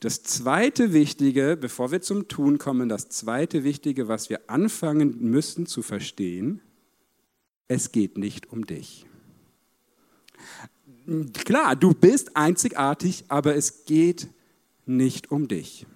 Das 0.00 0.22
zweite 0.22 0.94
Wichtige, 0.94 1.58
bevor 1.60 1.92
wir 1.92 2.00
zum 2.00 2.26
Tun 2.26 2.56
kommen, 2.56 2.88
das 2.88 3.10
zweite 3.10 3.64
Wichtige, 3.64 4.08
was 4.08 4.30
wir 4.30 4.48
anfangen 4.48 5.18
müssen 5.20 5.66
zu 5.66 5.82
verstehen, 5.82 6.62
es 7.68 7.92
geht 7.92 8.16
nicht 8.16 8.50
um 8.50 8.66
dich. 8.66 9.06
Klar, 11.44 11.76
du 11.76 11.92
bist 11.92 12.34
einzigartig, 12.34 13.24
aber 13.28 13.54
es 13.56 13.84
geht 13.84 14.28
nicht 14.86 15.30
um 15.30 15.48
dich. 15.48 15.86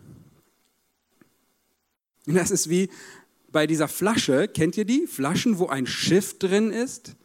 Das 2.26 2.50
ist 2.50 2.68
wie 2.68 2.90
bei 3.50 3.66
dieser 3.66 3.88
Flasche, 3.88 4.48
kennt 4.48 4.76
ihr 4.76 4.84
die? 4.84 5.06
Flaschen, 5.06 5.58
wo 5.58 5.68
ein 5.68 5.86
Schiff 5.86 6.38
drin 6.38 6.70
ist 6.70 7.16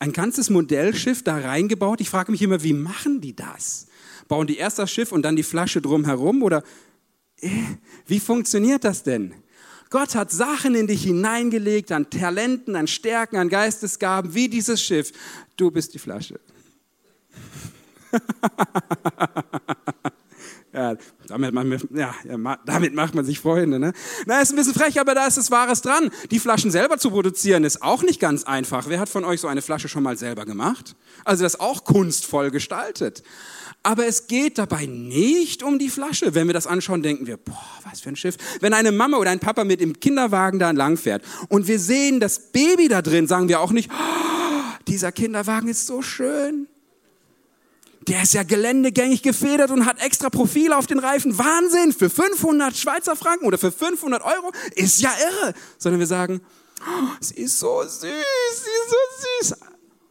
ein 0.00 0.12
ganzes 0.12 0.50
Modellschiff 0.50 1.22
da 1.22 1.38
reingebaut. 1.38 2.00
Ich 2.00 2.10
frage 2.10 2.32
mich 2.32 2.42
immer, 2.42 2.62
wie 2.62 2.72
machen 2.72 3.20
die 3.20 3.36
das? 3.36 3.86
Bauen 4.26 4.46
die 4.46 4.56
erst 4.56 4.78
das 4.78 4.90
Schiff 4.90 5.12
und 5.12 5.22
dann 5.22 5.36
die 5.36 5.42
Flasche 5.42 5.80
drumherum? 5.80 6.42
Oder 6.42 6.64
äh, 7.40 7.50
wie 8.06 8.18
funktioniert 8.18 8.82
das 8.82 9.02
denn? 9.02 9.34
Gott 9.90 10.14
hat 10.14 10.30
Sachen 10.30 10.74
in 10.74 10.86
dich 10.86 11.02
hineingelegt, 11.02 11.92
an 11.92 12.08
Talenten, 12.08 12.76
an 12.76 12.86
Stärken, 12.86 13.36
an 13.36 13.48
Geistesgaben, 13.48 14.34
wie 14.34 14.48
dieses 14.48 14.82
Schiff. 14.82 15.12
Du 15.56 15.70
bist 15.70 15.92
die 15.94 15.98
Flasche. 15.98 16.40
Ja, 20.72 20.94
damit, 21.26 21.52
man, 21.52 21.80
ja, 21.92 22.14
damit 22.64 22.94
macht 22.94 23.14
man 23.16 23.24
sich 23.24 23.40
Freunde. 23.40 23.80
Ne? 23.80 23.92
Na, 24.26 24.40
ist 24.40 24.50
ein 24.50 24.56
bisschen 24.56 24.74
frech, 24.74 25.00
aber 25.00 25.16
da 25.16 25.26
ist 25.26 25.36
es 25.36 25.50
Wahres 25.50 25.82
dran. 25.82 26.10
Die 26.30 26.38
Flaschen 26.38 26.70
selber 26.70 26.96
zu 26.98 27.10
produzieren 27.10 27.64
ist 27.64 27.82
auch 27.82 28.04
nicht 28.04 28.20
ganz 28.20 28.44
einfach. 28.44 28.88
Wer 28.88 29.00
hat 29.00 29.08
von 29.08 29.24
euch 29.24 29.40
so 29.40 29.48
eine 29.48 29.62
Flasche 29.62 29.88
schon 29.88 30.04
mal 30.04 30.16
selber 30.16 30.44
gemacht? 30.44 30.94
Also 31.24 31.42
das 31.42 31.58
auch 31.58 31.82
kunstvoll 31.82 32.52
gestaltet. 32.52 33.24
Aber 33.82 34.06
es 34.06 34.28
geht 34.28 34.58
dabei 34.58 34.86
nicht 34.86 35.64
um 35.64 35.80
die 35.80 35.88
Flasche. 35.88 36.36
Wenn 36.36 36.46
wir 36.46 36.54
das 36.54 36.68
anschauen, 36.68 37.02
denken 37.02 37.26
wir, 37.26 37.36
boah, 37.36 37.58
was 37.82 38.00
für 38.00 38.10
ein 38.10 38.16
Schiff. 38.16 38.36
Wenn 38.60 38.72
eine 38.72 38.92
Mama 38.92 39.16
oder 39.16 39.30
ein 39.30 39.40
Papa 39.40 39.64
mit 39.64 39.80
dem 39.80 39.98
Kinderwagen 39.98 40.60
da 40.60 40.70
langfährt 40.70 41.24
und 41.48 41.66
wir 41.66 41.80
sehen 41.80 42.20
das 42.20 42.52
Baby 42.52 42.86
da 42.86 43.02
drin, 43.02 43.26
sagen 43.26 43.48
wir 43.48 43.60
auch 43.60 43.72
nicht, 43.72 43.90
oh, 43.90 44.78
dieser 44.86 45.10
Kinderwagen 45.10 45.68
ist 45.68 45.86
so 45.86 46.00
schön 46.00 46.68
der 48.08 48.22
ist 48.22 48.34
ja 48.34 48.42
geländegängig 48.42 49.22
gefedert 49.22 49.70
und 49.70 49.84
hat 49.84 50.02
extra 50.02 50.30
Profile 50.30 50.76
auf 50.76 50.86
den 50.86 50.98
Reifen. 50.98 51.36
Wahnsinn, 51.36 51.92
für 51.92 52.08
500 52.08 52.76
Schweizer 52.76 53.14
Franken 53.14 53.46
oder 53.46 53.58
für 53.58 53.70
500 53.70 54.22
Euro 54.22 54.52
ist 54.74 55.00
ja 55.00 55.10
irre. 55.10 55.54
Sondern 55.78 56.00
wir 56.00 56.06
sagen, 56.06 56.40
oh, 56.80 57.08
sie 57.20 57.34
ist 57.42 57.58
so 57.58 57.82
süß, 57.82 58.00
sie 58.00 58.08
ist 58.08 58.90
so 58.90 59.50
süß. 59.50 59.54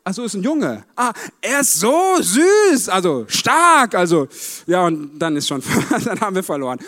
Achso, 0.04 0.24
ist 0.24 0.36
ein 0.36 0.44
Junge. 0.44 0.86
Ah, 0.96 1.14
er 1.42 1.62
ist 1.62 1.74
so 1.74 2.18
süß, 2.22 2.90
also 2.90 3.26
stark, 3.28 3.96
also 3.96 4.28
ja 4.66 4.86
und 4.86 5.20
dann 5.20 5.36
ist 5.36 5.48
schon, 5.48 5.62
dann 6.06 6.20
haben 6.22 6.36
wir 6.36 6.44
verloren. 6.44 6.80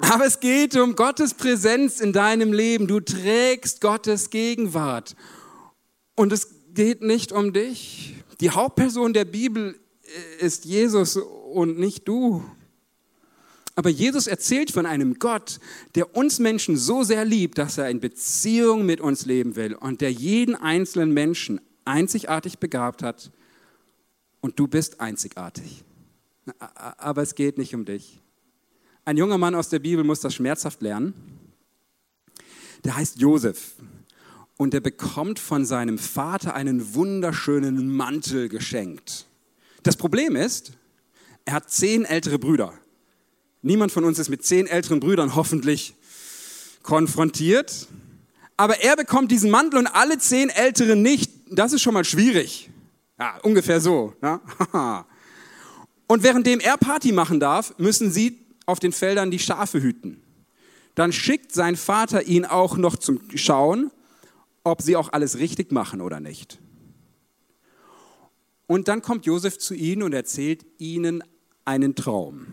Aber 0.00 0.26
es 0.26 0.38
geht 0.38 0.76
um 0.76 0.94
Gottes 0.94 1.34
Präsenz 1.34 2.00
in 2.00 2.12
deinem 2.12 2.52
Leben. 2.52 2.86
Du 2.86 3.00
trägst 3.00 3.80
Gottes 3.80 4.30
Gegenwart. 4.30 5.16
Und 6.14 6.32
es 6.32 6.48
geht 6.72 7.02
nicht 7.02 7.32
um 7.32 7.52
dich. 7.52 8.14
Die 8.40 8.50
Hauptperson 8.50 9.12
der 9.12 9.24
Bibel 9.24 9.78
äh, 10.02 10.44
ist 10.44 10.64
Jesus 10.64 11.16
und 11.16 11.78
nicht 11.78 12.06
du. 12.06 12.44
Aber 13.74 13.90
Jesus 13.90 14.26
erzählt 14.26 14.72
von 14.72 14.86
einem 14.86 15.18
Gott, 15.18 15.60
der 15.94 16.16
uns 16.16 16.38
Menschen 16.40 16.76
so 16.76 17.04
sehr 17.04 17.24
liebt, 17.24 17.58
dass 17.58 17.78
er 17.78 17.88
in 17.90 18.00
Beziehung 18.00 18.84
mit 18.84 19.00
uns 19.00 19.24
leben 19.24 19.54
will 19.54 19.74
und 19.74 20.00
der 20.00 20.10
jeden 20.10 20.56
einzelnen 20.56 21.12
Menschen 21.12 21.60
einzigartig 21.84 22.58
begabt 22.58 23.02
hat. 23.02 23.30
Und 24.40 24.58
du 24.58 24.66
bist 24.66 25.00
einzigartig. 25.00 25.84
Aber 26.58 27.22
es 27.22 27.34
geht 27.34 27.58
nicht 27.58 27.74
um 27.74 27.84
dich. 27.84 28.20
Ein 29.04 29.16
junger 29.16 29.38
Mann 29.38 29.54
aus 29.54 29.68
der 29.68 29.78
Bibel 29.78 30.04
muss 30.04 30.20
das 30.20 30.34
schmerzhaft 30.34 30.82
lernen. 30.82 31.14
Der 32.84 32.96
heißt 32.96 33.20
Josef 33.20 33.74
und 34.58 34.74
er 34.74 34.80
bekommt 34.80 35.38
von 35.38 35.64
seinem 35.64 35.96
Vater 35.96 36.54
einen 36.54 36.94
wunderschönen 36.94 37.88
Mantel 37.96 38.50
geschenkt. 38.50 39.26
Das 39.84 39.96
Problem 39.96 40.36
ist, 40.36 40.72
er 41.46 41.54
hat 41.54 41.70
zehn 41.70 42.04
ältere 42.04 42.38
Brüder. 42.38 42.74
Niemand 43.62 43.92
von 43.92 44.04
uns 44.04 44.18
ist 44.18 44.28
mit 44.28 44.44
zehn 44.44 44.66
älteren 44.66 45.00
Brüdern 45.00 45.34
hoffentlich 45.34 45.94
konfrontiert. 46.82 47.86
Aber 48.56 48.80
er 48.80 48.96
bekommt 48.96 49.30
diesen 49.30 49.50
Mantel 49.50 49.78
und 49.78 49.86
alle 49.86 50.18
zehn 50.18 50.50
Älteren 50.50 51.02
nicht. 51.02 51.30
Das 51.50 51.72
ist 51.72 51.80
schon 51.80 51.94
mal 51.94 52.04
schwierig. 52.04 52.68
Ja, 53.18 53.38
ungefähr 53.42 53.80
so. 53.80 54.14
Ne? 54.20 54.40
Und 56.08 56.22
währenddem 56.22 56.58
er 56.60 56.78
Party 56.78 57.12
machen 57.12 57.38
darf, 57.38 57.74
müssen 57.78 58.10
sie 58.10 58.38
auf 58.64 58.80
den 58.80 58.92
Feldern 58.92 59.30
die 59.30 59.38
Schafe 59.38 59.80
hüten. 59.82 60.22
Dann 60.94 61.12
schickt 61.12 61.52
sein 61.52 61.76
Vater 61.76 62.22
ihn 62.22 62.44
auch 62.44 62.76
noch 62.76 62.96
zum 62.96 63.20
Schauen, 63.34 63.90
ob 64.64 64.82
sie 64.82 64.96
auch 64.96 65.12
alles 65.12 65.38
richtig 65.38 65.72
machen 65.72 66.00
oder 66.00 66.20
nicht. 66.20 66.58
Und 68.66 68.88
dann 68.88 69.00
kommt 69.00 69.24
Josef 69.24 69.58
zu 69.58 69.74
ihnen 69.74 70.02
und 70.02 70.12
erzählt 70.12 70.66
ihnen 70.78 71.24
einen 71.64 71.94
Traum. 71.94 72.46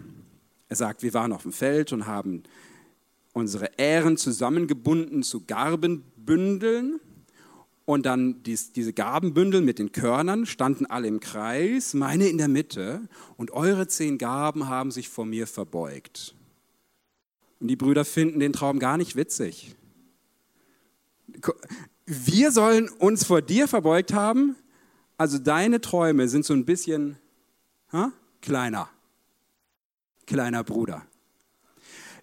Er 0.70 0.78
sagt, 0.78 1.04
wir 1.04 1.14
waren 1.14 1.34
auf 1.34 1.44
dem 1.44 1.52
Feld 1.52 1.92
und 1.92 2.08
haben 2.08 2.44
unsere 3.34 3.78
Ähren 3.78 4.16
zusammengebunden 4.18 5.24
zu 5.24 5.46
Garbenbündeln. 5.46 7.00
Und 7.84 8.06
dann 8.06 8.42
dies, 8.44 8.72
diese 8.72 8.94
Garbenbündel 8.94 9.62
mit 9.62 9.78
den 9.78 9.92
Körnern 9.92 10.46
standen 10.46 10.86
alle 10.86 11.08
im 11.08 11.20
Kreis, 11.20 11.94
meine 11.94 12.28
in 12.28 12.38
der 12.38 12.48
Mitte. 12.48 13.02
Und 13.36 13.52
eure 13.52 13.88
zehn 13.88 14.18
Garben 14.18 14.70
haben 14.70 14.92
sich 14.92 15.10
vor 15.10 15.26
mir 15.26 15.48
verbeugt. 15.48 16.34
Und 17.60 17.68
die 17.68 17.76
Brüder 17.76 18.06
finden 18.06 18.40
den 18.40 18.54
Traum 18.54 18.80
gar 18.80 18.98
nicht 18.98 19.16
witzig 19.16 19.76
wir 22.06 22.52
sollen 22.52 22.90
uns 22.90 23.26
vor 23.26 23.42
dir 23.42 23.68
verbeugt 23.68 24.14
haben. 24.14 24.56
Also 25.18 25.38
deine 25.38 25.82
Träume 25.82 26.28
sind 26.28 26.46
so 26.46 26.54
ein 26.54 26.66
bisschen 26.66 27.18
ha, 27.92 28.12
kleiner. 28.42 28.90
Kleiner 30.26 30.64
Bruder. 30.64 31.06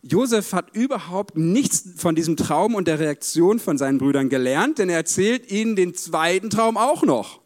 Josef 0.03 0.53
hat 0.53 0.75
überhaupt 0.75 1.37
nichts 1.37 1.85
von 1.97 2.17
diesem 2.17 2.37
Traum 2.37 2.75
und 2.75 2.89
der 2.89 2.99
Reaktion 2.99 3.61
von 3.61 3.79
seinen 3.79 3.99
Brüdern 3.99 4.29
gelernt, 4.29 4.79
denn 4.79 4.89
er 4.89 4.97
erzählt 4.97 5.51
ihnen 5.51 5.77
den 5.77 5.95
zweiten 5.95 6.51
Traum 6.51 6.77
auch 6.77 7.05
noch. 7.05 7.41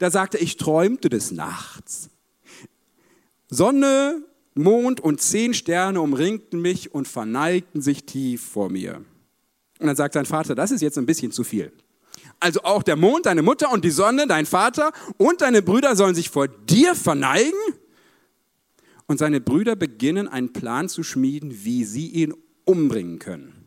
Da 0.00 0.10
sagte 0.10 0.38
ich 0.38 0.56
träumte 0.56 1.08
des 1.08 1.30
Nachts. 1.30 2.10
Sonne, 3.48 4.24
Mond 4.54 5.00
und 5.00 5.20
zehn 5.20 5.54
Sterne 5.54 6.00
umringten 6.00 6.60
mich 6.60 6.92
und 6.92 7.06
verneigten 7.06 7.80
sich 7.80 8.04
tief 8.04 8.42
vor 8.42 8.70
mir. 8.70 9.04
Und 9.78 9.86
dann 9.86 9.96
sagt 9.96 10.14
sein 10.14 10.26
Vater, 10.26 10.54
das 10.54 10.70
ist 10.70 10.80
jetzt 10.80 10.98
ein 10.98 11.06
bisschen 11.06 11.32
zu 11.32 11.44
viel. 11.44 11.72
Also 12.40 12.62
auch 12.62 12.82
der 12.82 12.96
Mond, 12.96 13.26
deine 13.26 13.42
Mutter 13.42 13.72
und 13.72 13.84
die 13.84 13.90
Sonne, 13.90 14.26
dein 14.26 14.46
Vater 14.46 14.92
und 15.16 15.40
deine 15.40 15.62
Brüder 15.62 15.96
sollen 15.96 16.14
sich 16.14 16.30
vor 16.30 16.48
dir 16.48 16.94
verneigen? 16.94 17.52
Und 19.06 19.18
seine 19.18 19.40
Brüder 19.40 19.76
beginnen 19.76 20.28
einen 20.28 20.52
Plan 20.52 20.88
zu 20.88 21.02
schmieden, 21.02 21.64
wie 21.64 21.84
sie 21.84 22.08
ihn 22.08 22.34
umbringen 22.64 23.18
können. 23.18 23.64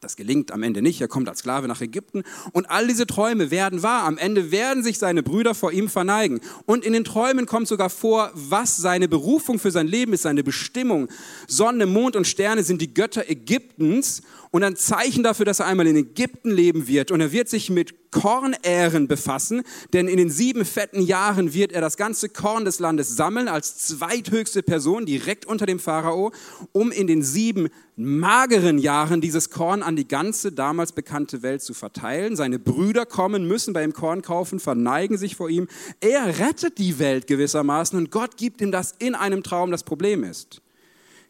Das 0.00 0.14
gelingt 0.14 0.52
am 0.52 0.62
Ende 0.62 0.80
nicht. 0.80 1.00
Er 1.00 1.08
kommt 1.08 1.28
als 1.28 1.40
Sklave 1.40 1.66
nach 1.66 1.80
Ägypten 1.80 2.22
und 2.52 2.70
all 2.70 2.86
diese 2.86 3.06
Träume 3.06 3.50
werden 3.50 3.82
wahr. 3.82 4.04
Am 4.04 4.16
Ende 4.16 4.52
werden 4.52 4.84
sich 4.84 4.98
seine 4.98 5.24
Brüder 5.24 5.56
vor 5.56 5.72
ihm 5.72 5.88
verneigen. 5.88 6.40
Und 6.66 6.84
in 6.84 6.92
den 6.92 7.02
Träumen 7.02 7.46
kommt 7.46 7.66
sogar 7.66 7.90
vor, 7.90 8.30
was 8.34 8.76
seine 8.76 9.08
Berufung 9.08 9.58
für 9.58 9.72
sein 9.72 9.88
Leben 9.88 10.12
ist, 10.12 10.22
seine 10.22 10.44
Bestimmung. 10.44 11.08
Sonne, 11.48 11.86
Mond 11.86 12.14
und 12.14 12.28
Sterne 12.28 12.62
sind 12.62 12.80
die 12.80 12.94
Götter 12.94 13.28
Ägyptens 13.28 14.22
und 14.50 14.62
ein 14.62 14.76
Zeichen 14.76 15.22
dafür, 15.22 15.44
dass 15.44 15.60
er 15.60 15.66
einmal 15.66 15.86
in 15.86 15.96
Ägypten 15.96 16.50
leben 16.50 16.88
wird. 16.88 17.10
Und 17.10 17.20
er 17.20 17.32
wird 17.32 17.48
sich 17.48 17.70
mit 17.70 18.10
Kornähren 18.10 19.06
befassen, 19.06 19.62
denn 19.92 20.08
in 20.08 20.16
den 20.16 20.30
sieben 20.30 20.64
fetten 20.64 21.02
Jahren 21.02 21.52
wird 21.52 21.72
er 21.72 21.80
das 21.80 21.96
ganze 21.96 22.28
Korn 22.28 22.64
des 22.64 22.78
Landes 22.78 23.16
sammeln 23.16 23.48
als 23.48 23.76
zweithöchste 23.78 24.62
Person 24.62 25.04
direkt 25.04 25.44
unter 25.44 25.66
dem 25.66 25.78
Pharao, 25.78 26.32
um 26.72 26.90
in 26.90 27.06
den 27.06 27.22
sieben 27.22 27.68
mageren 27.96 28.78
Jahren 28.78 29.20
dieses 29.20 29.50
Korn 29.50 29.82
an 29.82 29.96
die 29.96 30.08
ganze 30.08 30.52
damals 30.52 30.92
bekannte 30.92 31.42
Welt 31.42 31.62
zu 31.62 31.74
verteilen. 31.74 32.36
Seine 32.36 32.58
Brüder 32.58 33.04
kommen, 33.04 33.46
müssen 33.46 33.74
bei 33.74 33.84
ihm 33.84 33.92
Korn 33.92 34.22
kaufen, 34.22 34.60
verneigen 34.60 35.18
sich 35.18 35.36
vor 35.36 35.50
ihm. 35.50 35.68
Er 36.00 36.38
rettet 36.38 36.78
die 36.78 36.98
Welt 36.98 37.26
gewissermaßen 37.26 37.98
und 37.98 38.10
Gott 38.10 38.36
gibt 38.36 38.60
ihm 38.62 38.72
das 38.72 38.94
in 38.98 39.14
einem 39.14 39.42
Traum. 39.42 39.70
Das 39.70 39.82
Problem 39.82 40.24
ist, 40.24 40.62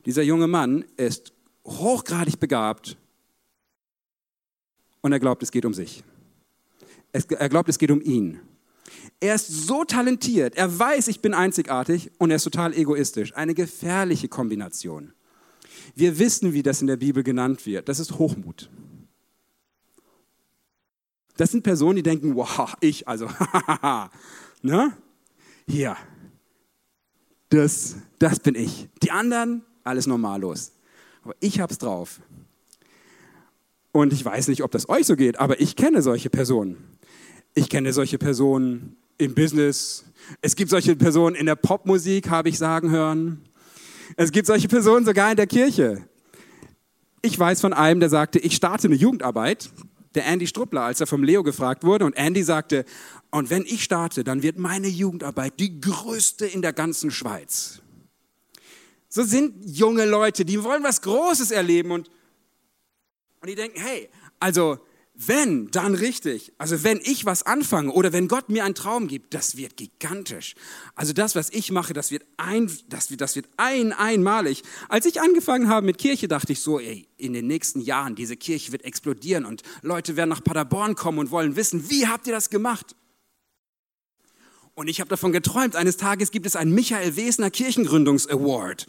dieser 0.06 0.22
junge 0.22 0.46
Mann 0.46 0.84
ist 0.96 1.32
hochgradig 1.64 2.38
begabt 2.38 2.96
und 5.00 5.12
er 5.12 5.20
glaubt, 5.20 5.42
es 5.42 5.50
geht 5.50 5.64
um 5.64 5.74
sich. 5.74 6.02
Er 7.12 7.48
glaubt, 7.48 7.68
es 7.68 7.78
geht 7.78 7.90
um 7.90 8.00
ihn. 8.00 8.40
Er 9.20 9.34
ist 9.34 9.48
so 9.48 9.84
talentiert, 9.84 10.56
er 10.56 10.78
weiß, 10.78 11.08
ich 11.08 11.20
bin 11.20 11.34
einzigartig 11.34 12.10
und 12.18 12.30
er 12.30 12.36
ist 12.36 12.44
total 12.44 12.74
egoistisch. 12.74 13.34
Eine 13.34 13.54
gefährliche 13.54 14.28
Kombination. 14.28 15.12
Wir 15.94 16.18
wissen, 16.18 16.52
wie 16.52 16.62
das 16.62 16.80
in 16.80 16.86
der 16.86 16.96
Bibel 16.96 17.22
genannt 17.22 17.66
wird. 17.66 17.88
Das 17.88 17.98
ist 17.98 18.18
Hochmut. 18.18 18.70
Das 21.36 21.52
sind 21.52 21.62
Personen, 21.62 21.96
die 21.96 22.02
denken, 22.02 22.34
wow, 22.34 22.74
ich, 22.80 23.06
also, 23.06 23.28
ne? 24.62 24.92
Hier, 25.66 25.96
das, 27.48 27.96
das 28.18 28.40
bin 28.40 28.54
ich. 28.54 28.88
Die 29.02 29.10
anderen, 29.10 29.64
alles 29.84 30.06
normallos. 30.06 30.72
Aber 31.22 31.34
ich 31.40 31.60
hab's 31.60 31.78
drauf. 31.78 32.20
Und 33.92 34.12
ich 34.12 34.24
weiß 34.24 34.48
nicht, 34.48 34.62
ob 34.62 34.70
das 34.70 34.88
euch 34.88 35.06
so 35.06 35.16
geht, 35.16 35.38
aber 35.40 35.60
ich 35.60 35.76
kenne 35.76 36.02
solche 36.02 36.30
Personen. 36.30 36.98
Ich 37.54 37.68
kenne 37.68 37.92
solche 37.92 38.18
Personen 38.18 38.96
im 39.16 39.34
Business. 39.34 40.04
Es 40.42 40.56
gibt 40.56 40.70
solche 40.70 40.94
Personen 40.96 41.34
in 41.34 41.46
der 41.46 41.56
Popmusik, 41.56 42.30
habe 42.30 42.48
ich 42.48 42.58
sagen 42.58 42.90
hören. 42.90 43.48
Es 44.16 44.30
gibt 44.30 44.46
solche 44.46 44.68
Personen 44.68 45.04
sogar 45.04 45.30
in 45.30 45.36
der 45.36 45.46
Kirche. 45.46 46.04
Ich 47.22 47.38
weiß 47.38 47.60
von 47.60 47.72
einem, 47.72 48.00
der 48.00 48.08
sagte, 48.08 48.38
ich 48.38 48.54
starte 48.54 48.86
eine 48.86 48.96
Jugendarbeit. 48.96 49.70
Der 50.14 50.26
Andy 50.26 50.46
Struppler, 50.46 50.82
als 50.82 51.00
er 51.00 51.06
vom 51.06 51.22
Leo 51.22 51.42
gefragt 51.42 51.84
wurde. 51.84 52.04
Und 52.04 52.16
Andy 52.16 52.42
sagte, 52.42 52.84
und 53.30 53.50
wenn 53.50 53.64
ich 53.64 53.84
starte, 53.84 54.24
dann 54.24 54.42
wird 54.42 54.58
meine 54.58 54.88
Jugendarbeit 54.88 55.60
die 55.60 55.80
größte 55.80 56.46
in 56.46 56.62
der 56.62 56.72
ganzen 56.72 57.10
Schweiz. 57.10 57.80
So 59.08 59.22
sind 59.22 59.54
junge 59.64 60.06
Leute, 60.06 60.44
die 60.44 60.62
wollen 60.62 60.82
was 60.82 61.02
Großes 61.02 61.50
erleben 61.50 61.90
und 61.90 62.10
und 63.40 63.48
die 63.48 63.54
denken, 63.54 63.80
hey, 63.80 64.08
also 64.40 64.78
wenn, 65.20 65.68
dann 65.72 65.96
richtig. 65.96 66.52
Also 66.58 66.84
wenn 66.84 67.00
ich 67.02 67.24
was 67.24 67.42
anfange 67.42 67.90
oder 67.90 68.12
wenn 68.12 68.28
Gott 68.28 68.50
mir 68.50 68.64
einen 68.64 68.76
Traum 68.76 69.08
gibt, 69.08 69.34
das 69.34 69.56
wird 69.56 69.76
gigantisch. 69.76 70.54
Also 70.94 71.12
das, 71.12 71.34
was 71.34 71.50
ich 71.50 71.72
mache, 71.72 71.92
das 71.92 72.12
wird, 72.12 72.24
ein, 72.36 72.70
das 72.88 73.10
wird, 73.10 73.20
das 73.20 73.34
wird 73.34 73.48
ein, 73.56 73.92
einmalig. 73.92 74.62
Als 74.88 75.06
ich 75.06 75.20
angefangen 75.20 75.68
habe 75.68 75.84
mit 75.84 75.98
Kirche, 75.98 76.28
dachte 76.28 76.52
ich 76.52 76.60
so, 76.60 76.78
ey, 76.78 77.08
in 77.16 77.32
den 77.32 77.48
nächsten 77.48 77.80
Jahren, 77.80 78.14
diese 78.14 78.36
Kirche 78.36 78.70
wird 78.70 78.84
explodieren 78.84 79.44
und 79.44 79.62
Leute 79.82 80.14
werden 80.14 80.30
nach 80.30 80.44
Paderborn 80.44 80.94
kommen 80.94 81.18
und 81.18 81.32
wollen 81.32 81.56
wissen, 81.56 81.90
wie 81.90 82.06
habt 82.06 82.28
ihr 82.28 82.32
das 82.32 82.48
gemacht? 82.48 82.94
Und 84.74 84.86
ich 84.86 85.00
habe 85.00 85.10
davon 85.10 85.32
geträumt, 85.32 85.74
eines 85.74 85.96
Tages 85.96 86.30
gibt 86.30 86.46
es 86.46 86.54
einen 86.54 86.72
Michael 86.72 87.16
Wesner 87.16 87.50
Kirchengründungs-Award. 87.50 88.86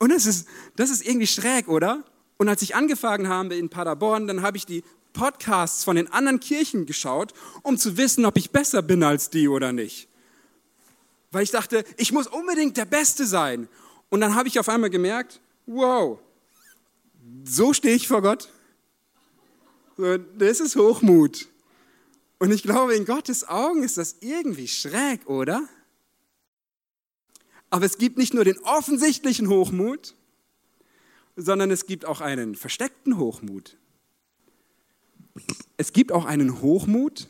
Und 0.00 0.10
das 0.10 0.26
ist, 0.26 0.48
das 0.76 0.90
ist 0.90 1.06
irgendwie 1.06 1.26
schräg, 1.26 1.68
oder? 1.68 2.02
Und 2.38 2.48
als 2.48 2.62
ich 2.62 2.74
angefangen 2.74 3.28
habe 3.28 3.54
in 3.54 3.68
Paderborn, 3.68 4.26
dann 4.26 4.40
habe 4.40 4.56
ich 4.56 4.64
die 4.64 4.82
Podcasts 5.12 5.84
von 5.84 5.96
den 5.96 6.10
anderen 6.10 6.40
Kirchen 6.40 6.86
geschaut, 6.86 7.34
um 7.62 7.76
zu 7.76 7.98
wissen, 7.98 8.24
ob 8.24 8.38
ich 8.38 8.50
besser 8.50 8.80
bin 8.80 9.02
als 9.02 9.28
die 9.28 9.46
oder 9.46 9.72
nicht. 9.72 10.08
Weil 11.32 11.42
ich 11.42 11.50
dachte, 11.50 11.84
ich 11.98 12.12
muss 12.12 12.26
unbedingt 12.26 12.78
der 12.78 12.86
Beste 12.86 13.26
sein. 13.26 13.68
Und 14.08 14.22
dann 14.22 14.34
habe 14.34 14.48
ich 14.48 14.58
auf 14.58 14.70
einmal 14.70 14.88
gemerkt, 14.88 15.40
wow, 15.66 16.18
so 17.44 17.74
stehe 17.74 17.94
ich 17.94 18.08
vor 18.08 18.22
Gott. 18.22 18.48
Das 20.38 20.60
ist 20.60 20.76
Hochmut. 20.76 21.46
Und 22.38 22.52
ich 22.52 22.62
glaube, 22.62 22.94
in 22.94 23.04
Gottes 23.04 23.46
Augen 23.46 23.82
ist 23.82 23.98
das 23.98 24.16
irgendwie 24.20 24.66
schräg, 24.66 25.28
oder? 25.28 25.68
Aber 27.70 27.86
es 27.86 27.98
gibt 27.98 28.18
nicht 28.18 28.34
nur 28.34 28.44
den 28.44 28.58
offensichtlichen 28.58 29.48
Hochmut, 29.48 30.16
sondern 31.36 31.70
es 31.70 31.86
gibt 31.86 32.04
auch 32.04 32.20
einen 32.20 32.56
versteckten 32.56 33.16
Hochmut. 33.16 33.78
Es 35.76 35.92
gibt 35.92 36.12
auch 36.12 36.24
einen 36.24 36.60
Hochmut, 36.60 37.28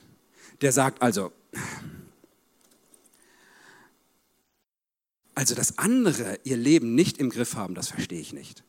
der 0.62 0.72
sagt 0.72 1.02
also, 1.02 1.30
also 5.34 5.54
dass 5.54 5.78
andere 5.78 6.38
ihr 6.44 6.56
Leben 6.56 6.94
nicht 6.94 7.18
im 7.18 7.30
Griff 7.30 7.54
haben, 7.54 7.74
das 7.74 7.88
verstehe 7.88 8.20
ich 8.20 8.32
nicht. 8.32 8.64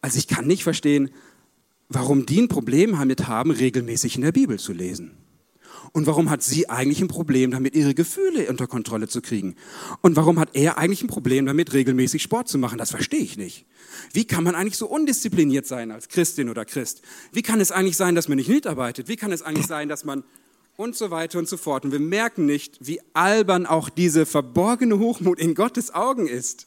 Also 0.00 0.18
ich 0.18 0.28
kann 0.28 0.46
nicht 0.46 0.62
verstehen, 0.62 1.10
warum 1.88 2.26
die 2.26 2.42
ein 2.42 2.48
Problem 2.48 2.92
damit 2.92 3.26
haben, 3.26 3.50
regelmäßig 3.50 4.16
in 4.16 4.22
der 4.22 4.32
Bibel 4.32 4.58
zu 4.58 4.72
lesen. 4.72 5.12
Und 5.92 6.06
warum 6.06 6.30
hat 6.30 6.42
sie 6.42 6.68
eigentlich 6.68 7.00
ein 7.00 7.08
Problem 7.08 7.50
damit, 7.50 7.74
ihre 7.74 7.94
Gefühle 7.94 8.48
unter 8.48 8.66
Kontrolle 8.66 9.08
zu 9.08 9.20
kriegen? 9.20 9.56
Und 10.02 10.16
warum 10.16 10.38
hat 10.38 10.50
er 10.54 10.78
eigentlich 10.78 11.02
ein 11.02 11.08
Problem 11.08 11.46
damit, 11.46 11.72
regelmäßig 11.72 12.22
Sport 12.22 12.48
zu 12.48 12.58
machen? 12.58 12.78
Das 12.78 12.90
verstehe 12.90 13.20
ich 13.20 13.36
nicht. 13.36 13.66
Wie 14.12 14.24
kann 14.24 14.44
man 14.44 14.54
eigentlich 14.54 14.76
so 14.76 14.86
undiszipliniert 14.86 15.66
sein 15.66 15.90
als 15.90 16.08
Christin 16.08 16.48
oder 16.48 16.64
Christ? 16.64 17.02
Wie 17.32 17.42
kann 17.42 17.60
es 17.60 17.72
eigentlich 17.72 17.96
sein, 17.96 18.14
dass 18.14 18.28
man 18.28 18.36
nicht 18.36 18.48
mitarbeitet? 18.48 19.08
Wie 19.08 19.16
kann 19.16 19.32
es 19.32 19.42
eigentlich 19.42 19.66
sein, 19.66 19.88
dass 19.88 20.04
man 20.04 20.24
und 20.76 20.96
so 20.96 21.10
weiter 21.10 21.38
und 21.38 21.48
so 21.48 21.56
fort? 21.56 21.84
Und 21.84 21.92
wir 21.92 22.00
merken 22.00 22.46
nicht, 22.46 22.76
wie 22.80 23.00
albern 23.12 23.66
auch 23.66 23.88
diese 23.88 24.26
verborgene 24.26 24.98
Hochmut 24.98 25.38
in 25.38 25.54
Gottes 25.54 25.94
Augen 25.94 26.26
ist. 26.26 26.66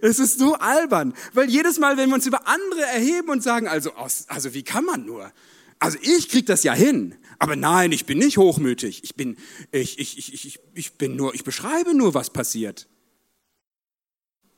Es 0.00 0.18
ist 0.18 0.38
so 0.38 0.54
albern, 0.54 1.12
weil 1.32 1.50
jedes 1.50 1.78
Mal, 1.78 1.96
wenn 1.96 2.08
wir 2.10 2.14
uns 2.14 2.26
über 2.26 2.46
andere 2.46 2.82
erheben 2.82 3.30
und 3.30 3.42
sagen, 3.42 3.66
also, 3.66 3.90
also 3.94 4.54
wie 4.54 4.62
kann 4.62 4.84
man 4.84 5.04
nur? 5.04 5.32
Also 5.78 5.98
ich 6.02 6.28
krieg 6.28 6.46
das 6.46 6.62
ja 6.64 6.74
hin. 6.74 7.14
Aber 7.38 7.54
nein, 7.56 7.92
ich 7.92 8.04
bin 8.04 8.18
nicht 8.18 8.36
hochmütig. 8.36 9.04
Ich 9.04 9.14
bin, 9.14 9.36
ich, 9.70 9.98
ich, 9.98 10.18
ich, 10.18 10.44
ich, 10.46 10.60
ich 10.74 10.92
bin 10.94 11.16
nur, 11.16 11.34
ich 11.34 11.44
beschreibe 11.44 11.94
nur, 11.94 12.14
was 12.14 12.30
passiert. 12.30 12.88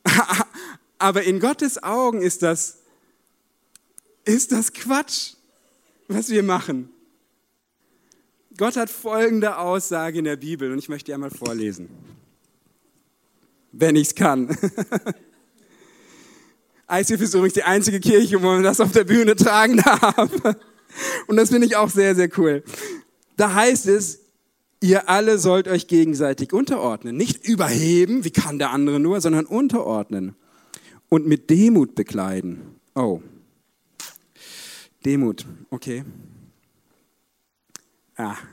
Aber 0.97 1.23
in 1.23 1.39
Gottes 1.39 1.81
Augen 1.81 2.21
ist 2.21 2.41
das, 2.41 2.79
ist 4.25 4.51
das 4.51 4.73
Quatsch, 4.73 5.33
was 6.07 6.29
wir 6.29 6.43
machen. 6.43 6.89
Gott 8.57 8.75
hat 8.75 8.89
folgende 8.89 9.57
Aussage 9.57 10.19
in 10.19 10.25
der 10.25 10.35
Bibel 10.35 10.71
und 10.71 10.79
ich 10.79 10.89
möchte 10.89 11.05
die 11.05 11.13
einmal 11.13 11.31
vorlesen. 11.31 11.89
Wenn 13.71 13.95
ich 13.95 14.09
es 14.09 14.15
kann. 14.15 14.49
ICF 16.91 17.21
ist 17.21 17.33
übrigens 17.33 17.53
die 17.53 17.63
einzige 17.63 17.99
Kirche, 18.01 18.41
wo 18.41 18.47
man 18.47 18.63
das 18.63 18.81
auf 18.81 18.91
der 18.91 19.05
Bühne 19.05 19.35
tragen 19.35 19.77
darf. 19.77 20.29
Und 21.27 21.37
das 21.37 21.49
finde 21.49 21.67
ich 21.67 21.75
auch 21.75 21.89
sehr, 21.89 22.15
sehr 22.15 22.29
cool. 22.37 22.63
Da 23.37 23.53
heißt 23.53 23.87
es, 23.87 24.19
ihr 24.81 25.09
alle 25.09 25.37
sollt 25.37 25.67
euch 25.67 25.87
gegenseitig 25.87 26.53
unterordnen. 26.53 27.17
Nicht 27.17 27.45
überheben, 27.45 28.23
wie 28.23 28.31
kann 28.31 28.59
der 28.59 28.71
andere 28.71 28.99
nur, 28.99 29.21
sondern 29.21 29.45
unterordnen. 29.45 30.35
Und 31.09 31.27
mit 31.27 31.49
Demut 31.49 31.95
bekleiden. 31.95 32.61
Oh. 32.95 33.21
Demut, 35.05 35.45
okay. 35.69 36.03
Ah. 38.15 38.37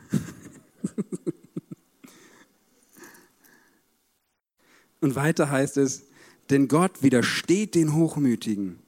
Und 5.00 5.14
weiter 5.14 5.50
heißt 5.50 5.76
es, 5.76 6.06
denn 6.50 6.68
Gott 6.68 7.02
widersteht 7.02 7.74
den 7.74 7.94
Hochmütigen, 7.94 8.78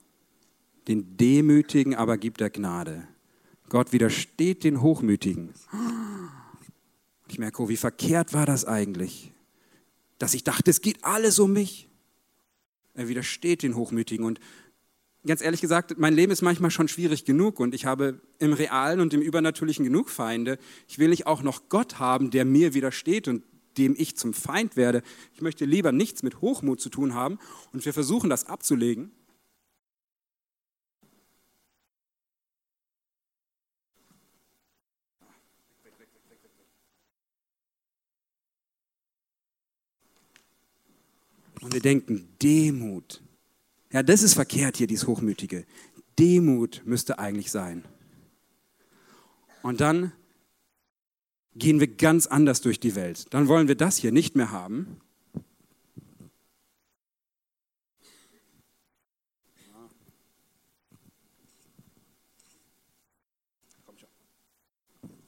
den 0.88 1.16
Demütigen 1.16 1.94
aber 1.94 2.16
gibt 2.18 2.40
er 2.40 2.50
Gnade. 2.50 3.06
Gott 3.70 3.92
widersteht 3.92 4.64
den 4.64 4.82
Hochmütigen. 4.82 5.50
Ich 7.28 7.38
merke, 7.38 7.62
oh, 7.62 7.68
wie 7.68 7.76
verkehrt 7.76 8.34
war 8.34 8.44
das 8.44 8.64
eigentlich, 8.64 9.32
dass 10.18 10.34
ich 10.34 10.42
dachte, 10.42 10.70
es 10.70 10.82
geht 10.82 11.04
alles 11.04 11.38
um 11.38 11.52
mich. 11.52 11.88
Er 12.94 13.08
widersteht 13.08 13.62
den 13.62 13.76
Hochmütigen 13.76 14.26
und, 14.26 14.40
ganz 15.24 15.40
ehrlich 15.40 15.60
gesagt, 15.60 15.96
mein 15.98 16.14
Leben 16.14 16.32
ist 16.32 16.42
manchmal 16.42 16.72
schon 16.72 16.88
schwierig 16.88 17.24
genug 17.24 17.60
und 17.60 17.72
ich 17.72 17.86
habe 17.86 18.20
im 18.40 18.52
Realen 18.52 19.00
und 19.00 19.14
im 19.14 19.22
Übernatürlichen 19.22 19.84
genug 19.84 20.10
Feinde. 20.10 20.58
Ich 20.88 20.98
will 20.98 21.08
nicht 21.08 21.28
auch 21.28 21.42
noch 21.42 21.68
Gott 21.68 22.00
haben, 22.00 22.32
der 22.32 22.44
mir 22.44 22.74
widersteht 22.74 23.28
und 23.28 23.44
dem 23.78 23.94
ich 23.96 24.16
zum 24.16 24.34
Feind 24.34 24.74
werde. 24.74 25.02
Ich 25.32 25.42
möchte 25.42 25.64
lieber 25.64 25.92
nichts 25.92 26.24
mit 26.24 26.40
Hochmut 26.40 26.80
zu 26.80 26.88
tun 26.88 27.14
haben 27.14 27.38
und 27.72 27.84
wir 27.84 27.92
versuchen 27.92 28.28
das 28.28 28.46
abzulegen. 28.46 29.12
Und 41.60 41.74
wir 41.74 41.80
denken, 41.80 42.28
Demut. 42.42 43.22
Ja, 43.92 44.02
das 44.02 44.22
ist 44.22 44.34
verkehrt 44.34 44.76
hier, 44.76 44.86
dieses 44.86 45.06
Hochmütige. 45.06 45.66
Demut 46.18 46.82
müsste 46.84 47.18
eigentlich 47.18 47.50
sein. 47.50 47.84
Und 49.62 49.80
dann 49.80 50.12
gehen 51.54 51.80
wir 51.80 51.88
ganz 51.88 52.26
anders 52.26 52.60
durch 52.60 52.80
die 52.80 52.94
Welt. 52.94 53.32
Dann 53.34 53.48
wollen 53.48 53.68
wir 53.68 53.74
das 53.74 53.96
hier 53.96 54.12
nicht 54.12 54.36
mehr 54.36 54.50
haben. 54.50 55.00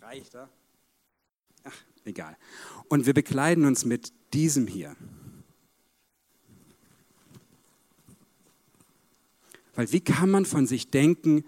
Reicht 0.01 0.35
da? 0.35 0.49
Ach, 1.65 1.85
egal. 2.05 2.37
Und 2.89 3.07
wir 3.07 3.15
bekleiden 3.15 3.65
uns 3.65 3.85
mit 3.85 4.13
diesem 4.35 4.67
hier. 4.67 4.95
Weil 9.83 9.93
wie 9.93 10.01
kann 10.01 10.31
man 10.31 10.45
von 10.45 10.69
sich 10.69 10.91
denken, 10.91 11.43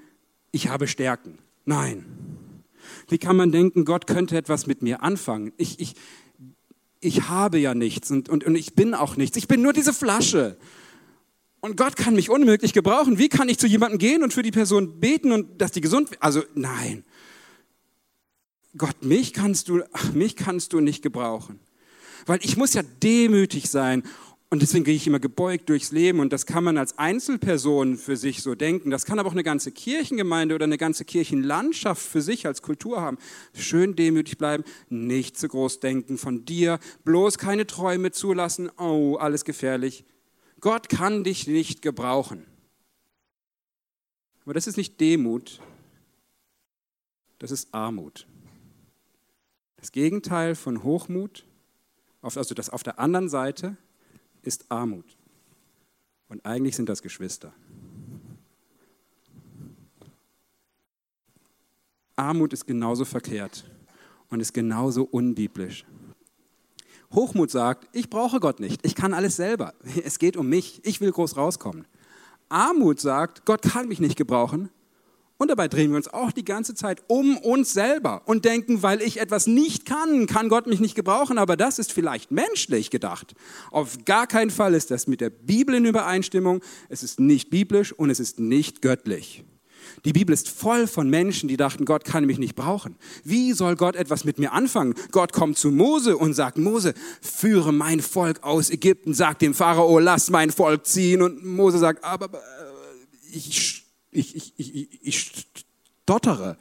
ich 0.51 0.67
habe 0.67 0.89
Stärken? 0.89 1.39
Nein. 1.67 2.05
Wie 3.09 3.19
kann 3.19 3.37
man 3.37 3.53
denken, 3.53 3.85
Gott 3.85 4.09
könnte 4.09 4.37
etwas 4.37 4.67
mit 4.67 4.83
mir 4.83 5.05
anfangen? 5.05 5.53
Ich, 5.57 5.79
ich, 5.79 5.95
ich 6.99 7.29
habe 7.29 7.59
ja 7.59 7.75
nichts 7.75 8.11
und, 8.11 8.29
und, 8.29 8.43
und 8.43 8.57
ich 8.57 8.75
bin 8.75 8.93
auch 8.93 9.17
nichts. 9.17 9.37
Ich 9.37 9.47
bin 9.47 9.63
nur 9.63 9.73
diese 9.73 9.93
Flasche. 9.93 10.57
Und 11.61 11.77
Gott 11.77 11.95
kann 11.95 12.17
mich 12.17 12.29
unmöglich 12.29 12.73
gebrauchen. 12.73 13.19
Wie 13.19 13.29
kann 13.29 13.49
ich 13.49 13.61
zu 13.61 13.69
jemandem 13.69 14.01
gehen 14.01 14.25
und 14.25 14.33
für 14.33 14.43
die 14.43 14.51
Person 14.51 14.99
beten 14.99 15.31
und 15.31 15.61
dass 15.61 15.71
die 15.71 15.81
gesund 15.81 16.11
wird? 16.11 16.21
Also 16.21 16.43
nein. 16.57 17.05
Gott, 18.77 19.05
mich 19.05 19.33
kannst 19.33 19.69
du, 19.69 19.85
ach, 19.93 20.13
mich 20.13 20.35
kannst 20.35 20.73
du 20.73 20.81
nicht 20.81 21.03
gebrauchen. 21.03 21.61
Weil 22.27 22.41
ich 22.43 22.57
muss 22.57 22.75
ja 22.75 22.83
demütig 22.83 23.71
sein 23.71 24.03
und 24.55 24.63
deswegen 24.63 24.85
gehe 24.85 24.95
ich 24.95 25.09
immer 25.09 25.19
gebeugt 25.19 25.69
durchs 25.69 25.91
Leben 25.91 26.21
und 26.21 26.33
das 26.33 26.47
kann 26.47 26.63
man 26.63 26.79
als 26.79 26.97
Einzelperson 26.97 27.97
für 27.97 28.17
sich 28.17 28.41
so 28.41 28.55
denken. 28.55 28.93
Das 28.93 29.05
kann 29.05 29.19
aber 29.19 29.29
auch 29.29 29.33
eine 29.33 29.43
ganze 29.43 29.73
Kirchengemeinde 29.73 30.55
oder 30.55 30.63
eine 30.63 30.79
ganze 30.79 31.05
Kirchenlandschaft 31.05 32.01
für 32.01 32.23
sich 32.23 32.47
als 32.47 32.63
Kultur 32.63 33.01
haben. 33.01 33.19
Schön 33.53 33.97
demütig 33.97 34.39
bleiben, 34.39 34.63
nicht 34.91 35.37
zu 35.37 35.49
groß 35.49 35.81
denken 35.81 36.19
von 36.19 36.45
dir, 36.45 36.79
bloß 37.03 37.37
keine 37.37 37.67
Träume 37.67 38.13
zulassen. 38.13 38.71
Oh, 38.79 39.17
alles 39.17 39.45
gefährlich. 39.45 40.05
Gott 40.61 40.89
kann 40.89 41.25
dich 41.25 41.49
nicht 41.49 41.83
gebrauchen. 41.83 42.47
Aber 44.45 44.55
das 44.55 44.69
ist 44.69 44.77
nicht 44.77 45.01
Demut, 45.01 45.59
das 47.41 47.51
ist 47.51 47.75
Armut. 47.75 48.29
Das 49.79 49.91
Gegenteil 49.91 50.55
von 50.55 50.85
Hochmut, 50.85 51.45
also 52.23 52.55
das 52.55 52.71
auf 52.71 52.85
der 52.85 53.01
anderen 53.01 53.29
Seite, 53.29 53.77
ist 54.47 54.71
Armut. 54.71 55.17
Und 56.29 56.45
eigentlich 56.45 56.77
sind 56.77 56.89
das 56.89 57.03
Geschwister. 57.03 57.53
Armut 62.17 62.53
ist 62.53 62.67
genauso 62.67 63.05
verkehrt 63.05 63.65
und 64.29 64.41
ist 64.41 64.55
genauso 64.55 65.05
unbiblisch. 65.05 65.85
Hochmut 67.13 67.51
sagt, 67.51 67.89
ich 67.93 68.11
brauche 68.11 68.41
Gott 68.41 68.61
nicht, 68.61 68.85
ich 68.85 68.95
kann 68.95 69.15
alles 69.15 69.37
selber, 69.37 69.75
es 70.05 70.19
geht 70.19 70.37
um 70.37 70.49
mich, 70.49 70.81
ich 70.85 71.01
will 71.01 71.13
groß 71.13 71.37
rauskommen. 71.37 71.87
Armut 72.49 73.01
sagt, 73.01 73.45
Gott 73.45 73.63
kann 73.63 73.89
mich 73.89 74.01
nicht 74.01 74.17
gebrauchen, 74.17 74.71
und 75.37 75.49
dabei 75.49 75.69
drehen 75.69 75.91
wir 75.91 75.97
uns 75.97 76.09
auch 76.09 76.31
die 76.31 76.45
ganze 76.45 76.75
Zeit 76.75 77.03
um 77.09 77.37
uns 77.39 77.73
selber 77.73 78.23
und 78.27 78.45
denken, 78.45 78.83
weil 78.83 79.03
ich 79.03 79.21
etwas 79.21 79.47
nicht 79.47 79.85
kann, 79.85 80.27
kann 80.27 80.49
Gott 80.49 80.67
mich 80.67 80.81
nicht 80.81 80.95
gebrauchen, 80.95 81.39
aber 81.39 81.57
das 81.57 81.79
ist 81.79 81.93
vielleicht 81.93 82.31
menschlich 82.31 82.91
gedacht. 82.91 83.35
Auf 83.71 84.05
gar 84.05 84.27
keinen 84.29 84.51
Fall 84.51 84.75
ist 84.75 84.91
das 84.91 85.07
mit 85.07 85.21
der 85.21 85.31
Bibel 85.31 85.75
in 85.75 85.87
Übereinstimmung. 85.87 86.61
Es 86.89 87.03
ist 87.03 87.19
nicht 87.19 87.51
biblisch 87.51 87.93
und 87.93 88.11
es 88.11 88.21
ist 88.21 88.39
nicht 88.39 88.81
göttlich. 88.81 89.45
Die 90.05 90.13
Bibel 90.13 90.33
ist 90.33 90.49
voll 90.49 90.87
von 90.87 91.11
Menschen, 91.11 91.49
die 91.49 91.57
dachten, 91.57 91.85
Gott 91.85 92.05
kann 92.05 92.25
mich 92.25 92.39
nicht 92.39 92.55
brauchen. 92.55 92.97
Wie 93.23 93.53
soll 93.53 93.77
Gott 93.77 93.97
etwas 93.97 94.25
mit 94.25 94.39
mir 94.39 94.53
anfangen? 94.53 94.95
Gott 95.11 95.33
kommt 95.33 95.59
zu 95.59 95.71
Mose 95.71 96.17
und 96.17 96.35
sagt, 96.35 96.59
Mose, 96.59 96.95
führe 97.21 97.73
mein 97.73 98.01
Volk 98.01 98.43
aus 98.43 98.71
Ägypten, 98.71 99.15
sagt 99.15 99.43
dem 99.43 99.53
Pharao, 99.53 99.99
lass 99.99 100.31
mein 100.31 100.51
Volk 100.51 100.87
ziehen. 100.87 101.23
Und 101.23 101.45
Mose 101.45 101.79
sagt, 101.79 102.05
aber 102.05 102.27
äh, 102.33 102.39
ich 103.33 103.84
ich, 104.15 104.37
ich, 104.37 104.53
ich, 104.57 104.89
ich 105.03 105.47
stottere. 106.05 106.57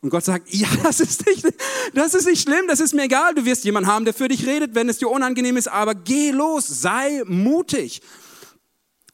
Und 0.00 0.10
Gott 0.10 0.24
sagt, 0.24 0.52
ja, 0.52 0.68
das 0.82 1.00
ist, 1.00 1.26
nicht, 1.26 1.46
das 1.94 2.14
ist 2.14 2.26
nicht 2.26 2.42
schlimm, 2.42 2.66
das 2.68 2.80
ist 2.80 2.92
mir 2.92 3.04
egal. 3.04 3.34
Du 3.34 3.44
wirst 3.44 3.64
jemanden 3.64 3.90
haben, 3.90 4.04
der 4.04 4.14
für 4.14 4.28
dich 4.28 4.46
redet, 4.46 4.74
wenn 4.74 4.88
es 4.88 4.98
dir 4.98 5.08
unangenehm 5.08 5.56
ist, 5.56 5.68
aber 5.68 5.94
geh 5.94 6.30
los, 6.30 6.66
sei 6.66 7.22
mutig. 7.26 8.02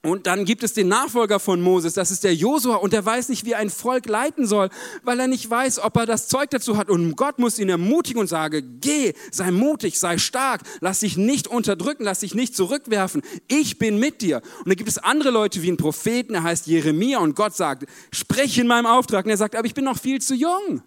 Und 0.05 0.29
dann 0.29 0.45
gibt 0.45 0.63
es 0.63 0.75
den 0.75 0.87
Nachfolger 0.87 1.41
von 1.41 1.61
Moses, 1.61 1.95
das 1.95 2.13
ist 2.13 2.23
der 2.23 2.33
Josua, 2.33 2.77
und 2.77 2.93
der 2.93 3.05
weiß 3.05 3.31
nicht, 3.31 3.45
wie 3.45 3.57
ein 3.57 3.69
Volk 3.69 4.07
leiten 4.07 4.47
soll, 4.47 4.69
weil 5.03 5.19
er 5.19 5.27
nicht 5.27 5.51
weiß, 5.51 5.81
ob 5.81 5.97
er 5.97 6.07
das 6.07 6.29
Zeug 6.29 6.51
dazu 6.51 6.77
hat. 6.77 6.89
Und 6.89 7.17
Gott 7.17 7.41
muss 7.41 7.59
ihn 7.59 7.69
ermutigen 7.69 8.21
und 8.21 8.29
sage, 8.29 8.63
geh, 8.63 9.15
sei 9.33 9.51
mutig, 9.51 9.99
sei 9.99 10.19
stark, 10.19 10.63
lass 10.81 11.01
dich 11.01 11.17
nicht 11.17 11.49
unterdrücken, 11.49 12.05
lass 12.05 12.21
dich 12.21 12.37
nicht 12.37 12.55
zurückwerfen. 12.55 13.23
Ich 13.49 13.79
bin 13.79 13.99
mit 13.99 14.23
dir. 14.23 14.41
Und 14.59 14.69
dann 14.69 14.77
gibt 14.77 14.89
es 14.89 14.99
andere 14.99 15.31
Leute 15.31 15.63
wie 15.63 15.69
einen 15.69 15.79
Propheten, 15.79 16.35
der 16.35 16.45
heißt 16.45 16.69
Jeremia, 16.69 17.19
und 17.19 17.35
Gott 17.35 17.57
sagt, 17.57 17.85
sprech 18.13 18.57
in 18.57 18.69
meinem 18.69 18.87
Auftrag. 18.87 19.25
Und 19.25 19.33
er 19.33 19.37
sagt, 19.37 19.57
aber 19.57 19.67
ich 19.67 19.75
bin 19.75 19.85
noch 19.85 19.99
viel 19.99 20.21
zu 20.21 20.37
jung. 20.37 20.81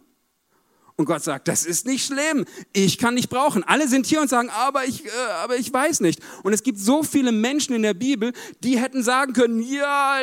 Und 1.02 1.08
Gott 1.08 1.24
sagt, 1.24 1.48
das 1.48 1.66
ist 1.66 1.88
nicht 1.88 2.06
schlimm, 2.06 2.46
ich 2.74 3.00
kann 3.00 3.16
dich 3.16 3.28
brauchen. 3.28 3.64
Alle 3.64 3.88
sind 3.88 4.06
hier 4.06 4.22
und 4.22 4.30
sagen, 4.30 4.52
aber 4.52 4.86
ich, 4.86 5.04
äh, 5.04 5.10
aber 5.42 5.58
ich 5.58 5.74
weiß 5.74 6.02
nicht. 6.02 6.22
Und 6.44 6.54
es 6.54 6.62
gibt 6.62 6.78
so 6.78 7.02
viele 7.02 7.32
Menschen 7.32 7.74
in 7.74 7.82
der 7.82 7.96
Bibel, 7.96 8.34
die 8.64 8.78
hätten 8.78 9.02
sagen 9.02 9.34
können, 9.34 9.64
ja, 9.64 10.20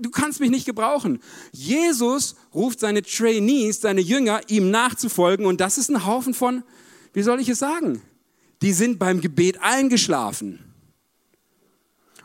du 0.00 0.08
kannst 0.08 0.40
mich 0.40 0.48
nicht 0.48 0.64
gebrauchen. 0.64 1.20
Jesus 1.50 2.34
ruft 2.54 2.80
seine 2.80 3.02
Trainees, 3.02 3.82
seine 3.82 4.00
Jünger, 4.00 4.40
ihm 4.48 4.70
nachzufolgen. 4.70 5.44
Und 5.44 5.60
das 5.60 5.76
ist 5.76 5.90
ein 5.90 6.06
Haufen 6.06 6.32
von, 6.32 6.62
wie 7.12 7.22
soll 7.22 7.38
ich 7.38 7.50
es 7.50 7.58
sagen? 7.58 8.00
Die 8.62 8.72
sind 8.72 8.98
beim 8.98 9.20
Gebet 9.20 9.58
eingeschlafen. 9.60 10.60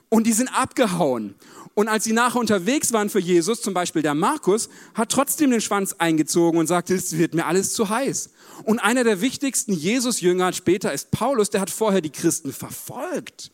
Und 0.07 0.27
die 0.27 0.33
sind 0.33 0.47
abgehauen. 0.47 1.35
Und 1.77 1.89
als 1.89 2.05
sie 2.05 2.13
nachher 2.13 2.39
unterwegs 2.39 2.91
waren 2.91 3.07
für 3.07 3.19
Jesus, 3.19 3.61
zum 3.61 3.75
Beispiel 3.75 4.01
der 4.01 4.15
Markus, 4.15 4.67
hat 4.95 5.11
trotzdem 5.11 5.51
den 5.51 5.61
Schwanz 5.61 5.93
eingezogen 5.99 6.59
und 6.59 6.65
sagte, 6.65 6.95
es 6.95 7.19
wird 7.19 7.35
mir 7.35 7.45
alles 7.45 7.73
zu 7.73 7.89
heiß. 7.89 8.31
Und 8.63 8.79
einer 8.79 9.03
der 9.03 9.21
wichtigsten 9.21 9.73
Jesus-Jünger 9.73 10.53
später 10.53 10.91
ist 10.91 11.11
Paulus, 11.11 11.51
der 11.51 11.61
hat 11.61 11.69
vorher 11.69 12.01
die 12.01 12.09
Christen 12.09 12.51
verfolgt. 12.51 13.51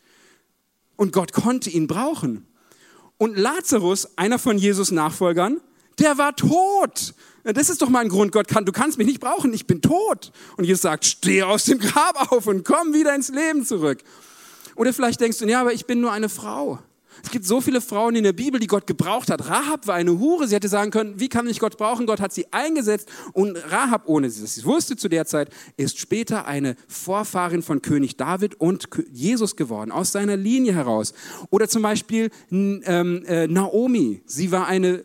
Und 0.95 1.11
Gott 1.11 1.33
konnte 1.33 1.69
ihn 1.69 1.85
brauchen. 1.85 2.47
Und 3.17 3.37
Lazarus, 3.37 4.17
einer 4.17 4.39
von 4.39 4.57
Jesus 4.57 4.91
Nachfolgern, 4.91 5.59
der 5.99 6.17
war 6.17 6.33
tot. 6.33 7.15
Das 7.43 7.69
ist 7.69 7.81
doch 7.81 7.89
mal 7.89 7.99
ein 7.99 8.07
Grund, 8.07 8.31
Gott 8.31 8.47
kann, 8.47 8.63
du 8.63 8.71
kannst 8.71 8.97
mich 8.97 9.07
nicht 9.07 9.19
brauchen, 9.19 9.53
ich 9.53 9.67
bin 9.67 9.81
tot. 9.81 10.31
Und 10.55 10.63
Jesus 10.63 10.83
sagt, 10.83 11.03
steh 11.03 11.43
aus 11.43 11.65
dem 11.65 11.77
Grab 11.79 12.31
auf 12.31 12.47
und 12.47 12.63
komm 12.63 12.93
wieder 12.93 13.13
ins 13.13 13.27
Leben 13.27 13.65
zurück. 13.65 14.01
Oder 14.77 14.93
vielleicht 14.93 15.19
denkst 15.19 15.39
du, 15.39 15.45
ja, 15.45 15.59
aber 15.59 15.73
ich 15.73 15.85
bin 15.87 15.99
nur 15.99 16.13
eine 16.13 16.29
Frau. 16.29 16.79
Es 17.21 17.29
gibt 17.29 17.45
so 17.45 17.61
viele 17.61 17.81
Frauen 17.81 18.15
in 18.15 18.23
der 18.23 18.33
Bibel, 18.33 18.59
die 18.59 18.67
Gott 18.67 18.87
gebraucht 18.87 19.29
hat. 19.29 19.47
Rahab 19.47 19.87
war 19.87 19.95
eine 19.95 20.19
Hure. 20.19 20.47
Sie 20.47 20.55
hätte 20.55 20.67
sagen 20.67 20.91
können, 20.91 21.19
wie 21.19 21.29
kann 21.29 21.47
ich 21.47 21.59
Gott 21.59 21.77
brauchen? 21.77 22.05
Gott 22.05 22.19
hat 22.19 22.33
sie 22.33 22.51
eingesetzt. 22.51 23.09
Und 23.33 23.57
Rahab, 23.71 24.03
ohne 24.07 24.29
sie 24.29 24.41
das 24.41 24.63
wusste 24.65 24.95
zu 24.95 25.09
der 25.09 25.25
Zeit, 25.25 25.49
ist 25.77 25.99
später 25.99 26.45
eine 26.45 26.75
Vorfahrin 26.87 27.61
von 27.61 27.81
König 27.81 28.17
David 28.17 28.55
und 28.55 28.87
Jesus 29.11 29.55
geworden, 29.55 29.91
aus 29.91 30.11
seiner 30.11 30.37
Linie 30.37 30.73
heraus. 30.73 31.13
Oder 31.49 31.67
zum 31.67 31.81
Beispiel 31.81 32.29
ähm, 32.51 32.81
äh, 33.25 33.47
Naomi. 33.47 34.23
Sie 34.25 34.51
war 34.51 34.67
eine 34.67 35.03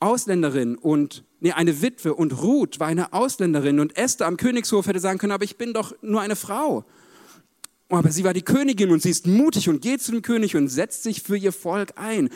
Ausländerin 0.00 0.76
und 0.76 1.24
nee, 1.40 1.52
eine 1.52 1.82
Witwe 1.82 2.14
und 2.14 2.42
Ruth 2.42 2.78
war 2.78 2.86
eine 2.86 3.12
Ausländerin 3.12 3.80
und 3.80 3.96
Esther 3.96 4.26
am 4.26 4.36
Königshof 4.36 4.86
hätte 4.86 5.00
sagen 5.00 5.18
können, 5.18 5.32
aber 5.32 5.44
ich 5.44 5.56
bin 5.56 5.72
doch 5.72 5.92
nur 6.02 6.20
eine 6.20 6.36
Frau. 6.36 6.84
Aber 7.90 8.12
sie 8.12 8.22
war 8.22 8.34
die 8.34 8.42
Königin 8.42 8.90
und 8.90 9.00
sie 9.00 9.10
ist 9.10 9.26
mutig 9.26 9.68
und 9.68 9.80
geht 9.80 10.02
zu 10.02 10.12
dem 10.12 10.20
König 10.20 10.54
und 10.56 10.68
setzt 10.68 11.02
sich 11.02 11.22
für 11.22 11.38
ihr 11.38 11.52
Volk 11.52 11.92
ein. 11.96 12.28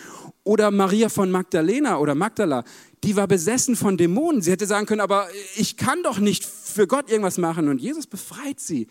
Oder 0.45 0.71
Maria 0.71 1.11
von 1.11 1.31
Magdalena 1.31 1.99
oder 1.99 2.15
Magdala, 2.15 2.65
die 3.05 3.17
war 3.17 3.29
besessen 3.29 3.77
von 3.77 3.99
Dämonen. 3.99 4.41
Sie 4.41 4.51
hätte 4.51 4.67
sagen 4.67 4.87
können, 4.87 5.03
aber 5.03 5.29
ich 5.57 5.77
kann 5.77 6.03
doch 6.03 6.19
nicht 6.19 6.47
für 6.47 6.87
Gott 6.87 7.11
irgendwas 7.11 7.37
machen. 7.37 7.69
Und 7.69 7.83
Jesus 7.83 8.07
befreit 8.07 8.61
sie 8.61 8.87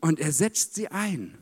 und 0.00 0.20
er 0.20 0.32
setzt 0.32 0.74
sie 0.74 0.88
ein. 0.88 1.36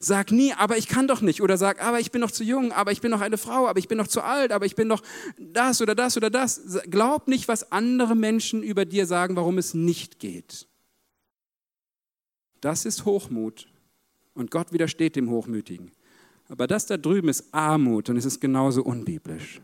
Sag 0.00 0.32
nie, 0.32 0.52
aber 0.52 0.76
ich 0.76 0.88
kann 0.88 1.06
doch 1.06 1.20
nicht. 1.20 1.40
Oder 1.40 1.56
sag, 1.56 1.80
aber 1.80 2.00
ich 2.00 2.10
bin 2.10 2.20
noch 2.20 2.32
zu 2.32 2.42
jung, 2.42 2.72
aber 2.72 2.90
ich 2.90 3.00
bin 3.00 3.12
noch 3.12 3.20
eine 3.20 3.38
Frau, 3.38 3.68
aber 3.68 3.78
ich 3.78 3.86
bin 3.86 3.96
noch 3.96 4.08
zu 4.08 4.22
alt, 4.22 4.50
aber 4.50 4.66
ich 4.66 4.74
bin 4.74 4.88
noch 4.88 5.02
das 5.38 5.80
oder 5.80 5.94
das 5.94 6.16
oder 6.16 6.30
das. 6.30 6.80
Glaub 6.90 7.28
nicht, 7.28 7.46
was 7.46 7.70
andere 7.70 8.16
Menschen 8.16 8.64
über 8.64 8.84
dir 8.84 9.06
sagen, 9.06 9.36
warum 9.36 9.56
es 9.58 9.72
nicht 9.72 10.18
geht. 10.18 10.66
Das 12.66 12.84
ist 12.84 13.04
Hochmut. 13.04 13.68
Und 14.34 14.50
Gott 14.50 14.72
widersteht 14.72 15.14
dem 15.14 15.30
Hochmütigen. 15.30 15.92
Aber 16.48 16.66
das 16.66 16.84
da 16.84 16.96
drüben 16.96 17.28
ist 17.28 17.44
Armut 17.52 18.10
und 18.10 18.16
es 18.16 18.24
ist 18.24 18.40
genauso 18.40 18.82
unbiblisch. 18.82 19.60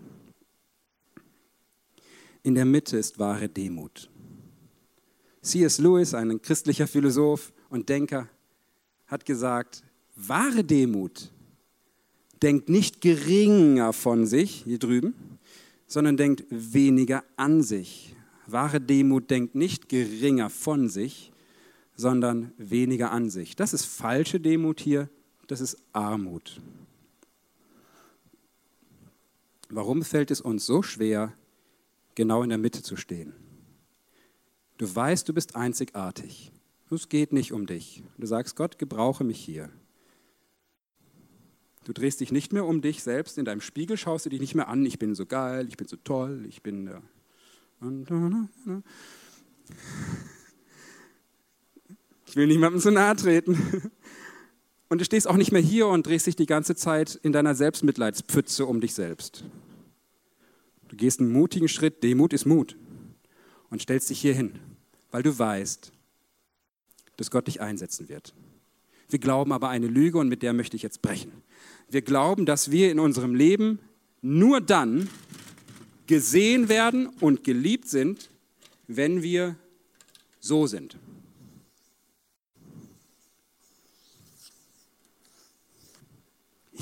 In 2.45 2.55
der 2.55 2.65
Mitte 2.65 2.97
ist 2.97 3.19
wahre 3.19 3.49
Demut. 3.49 4.09
C.S. 5.41 5.79
Lewis, 5.79 6.15
ein 6.15 6.41
christlicher 6.41 6.87
Philosoph 6.87 7.53
und 7.71 7.89
Denker, 7.89 8.29
hat 9.09 9.27
gesagt, 9.27 9.83
wahre 10.15 10.63
Demut 10.63 11.33
denkt 12.41 12.69
nicht 12.69 13.01
geringer 13.01 13.93
von 13.93 14.27
sich, 14.27 14.63
hier 14.63 14.79
drüben, 14.79 15.15
sondern 15.89 16.17
denkt 16.17 16.45
weniger 16.51 17.25
an 17.35 17.65
sich. 17.65 18.15
Wahre 18.47 18.81
Demut 18.81 19.29
denkt 19.29 19.57
nicht 19.57 19.89
geringer 19.89 20.51
von 20.51 20.89
sich, 20.89 21.32
sondern 21.95 22.53
weniger 22.57 23.11
an 23.11 23.31
sich. 23.31 23.57
Das 23.57 23.73
ist 23.73 23.85
falsche 23.85 24.41
Demut 24.41 24.81
hier, 24.81 25.09
das 25.47 25.61
ist 25.61 25.77
Armut. 25.93 26.61
Warum 29.69 30.03
fällt 30.03 30.31
es 30.31 30.41
uns 30.41 30.67
so 30.67 30.83
schwer, 30.83 31.33
genau 32.15 32.43
in 32.43 32.51
der 32.51 32.59
Mitte 32.59 32.83
zu 32.83 32.97
stehen? 32.97 33.33
Du 34.79 34.95
weißt, 34.95 35.29
du 35.29 35.33
bist 35.33 35.57
einzigartig. 35.57 36.53
Es 36.91 37.09
geht 37.09 37.33
nicht 37.33 37.53
um 37.53 37.67
dich. 37.67 38.03
Du 38.19 38.27
sagst, 38.27 38.55
Gott, 38.55 38.79
gebrauche 38.79 39.25
mich 39.25 39.39
hier. 39.43 39.71
Du 41.85 41.93
drehst 41.93 42.21
dich 42.21 42.33
nicht 42.33 42.53
mehr 42.53 42.67
um 42.67 42.81
dich 42.81 43.03
selbst, 43.03 43.39
in 43.39 43.45
deinem 43.45 43.61
Spiegel 43.61 43.97
schaust 43.97 44.27
du 44.27 44.31
dich 44.31 44.41
nicht 44.41 44.55
mehr 44.55 44.69
an, 44.69 44.85
ich 44.85 44.99
bin 44.99 45.15
so 45.15 45.27
geil, 45.27 45.67
ich 45.69 45.77
bin 45.77 45.89
so 45.89 45.97
toll, 45.97 46.45
ich 46.49 46.63
bin... 46.63 46.87
Äh, 46.87 47.01
ich 52.33 52.37
will 52.37 52.47
niemandem 52.47 52.81
zu 52.81 52.91
nahe 52.91 53.15
treten. 53.15 53.59
Und 54.89 55.03
du 55.03 55.05
stehst 55.05 55.29
auch 55.29 55.37
nicht 55.37 55.53
mehr 55.53 55.61
hier 55.61 55.87
und 55.87 56.07
drehst 56.07 56.27
dich 56.27 56.37
die 56.37 56.47
ganze 56.47 56.75
Zeit 56.75 57.19
in 57.23 57.33
deiner 57.33 57.55
Selbstmitleidspfütze 57.55 58.67
um 58.67 58.81
dich 58.81 58.93
selbst. 58.93 59.45
Du 60.89 60.97
gehst 60.97 61.21
einen 61.21 61.33
mutigen 61.33 61.69
Schritt, 61.69 62.03
Demut 62.03 62.35
ist 62.35 62.45
Mut, 62.45 62.77
und 63.71 63.81
stellst 63.81 64.11
dich 64.11 64.21
hier 64.21 64.35
hin, 64.35 64.59
weil 65.11 65.23
du 65.23 65.39
weißt, 65.39 65.93
dass 67.17 67.31
Gott 67.31 67.47
dich 67.47 67.63
einsetzen 67.63 68.11
wird. 68.11 68.35
Wir 69.09 69.19
glauben 69.19 69.53
aber 69.53 69.71
eine 69.71 69.87
Lüge 69.87 70.19
und 70.19 70.29
mit 70.29 70.43
der 70.43 70.53
möchte 70.53 70.77
ich 70.77 70.83
jetzt 70.83 71.01
brechen. 71.01 71.33
Wir 71.91 72.03
glauben, 72.03 72.45
dass 72.45 72.71
wir 72.71 72.91
in 72.91 72.99
unserem 72.99 73.35
Leben 73.35 73.79
nur 74.21 74.61
dann 74.61 75.09
gesehen 76.07 76.69
werden 76.69 77.09
und 77.21 77.45
geliebt 77.45 77.89
sind, 77.89 78.31
wenn 78.87 79.23
wir 79.23 79.57
so 80.39 80.67
sind. 80.67 80.99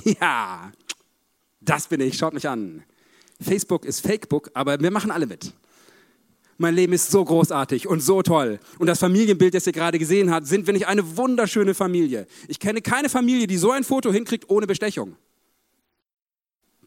Ja, 0.21 0.73
das 1.61 1.89
bin 1.89 2.01
ich, 2.01 2.17
schaut 2.17 2.35
mich 2.35 2.49
an. 2.49 2.83
Facebook 3.41 3.85
ist 3.85 4.01
Fakebook, 4.01 4.51
aber 4.55 4.81
wir 4.81 4.91
machen 4.91 5.11
alle 5.11 5.27
mit. 5.27 5.53
Mein 6.59 6.75
Leben 6.75 6.93
ist 6.93 7.11
so 7.11 7.25
großartig 7.25 7.89
und 7.89 8.01
so 8.01 8.23
toll. 8.23 8.61
Und 8.79 8.87
das 8.87 8.99
Familienbild, 8.99 9.55
das 9.55 9.67
ihr 9.67 9.73
gerade 9.73 9.99
gesehen 9.99 10.31
habt, 10.31 10.47
sind 10.47 10.67
wir 10.67 10.75
nicht 10.75 10.87
eine 10.87 11.17
wunderschöne 11.17 11.73
Familie. 11.73 12.27
Ich 12.49 12.61
kenne 12.61 12.83
keine 12.83 13.09
Familie, 13.09 13.47
die 13.47 13.57
so 13.57 13.71
ein 13.71 13.83
Foto 13.83 14.13
hinkriegt 14.13 14.51
ohne 14.51 14.67
Bestechung. 14.67 15.17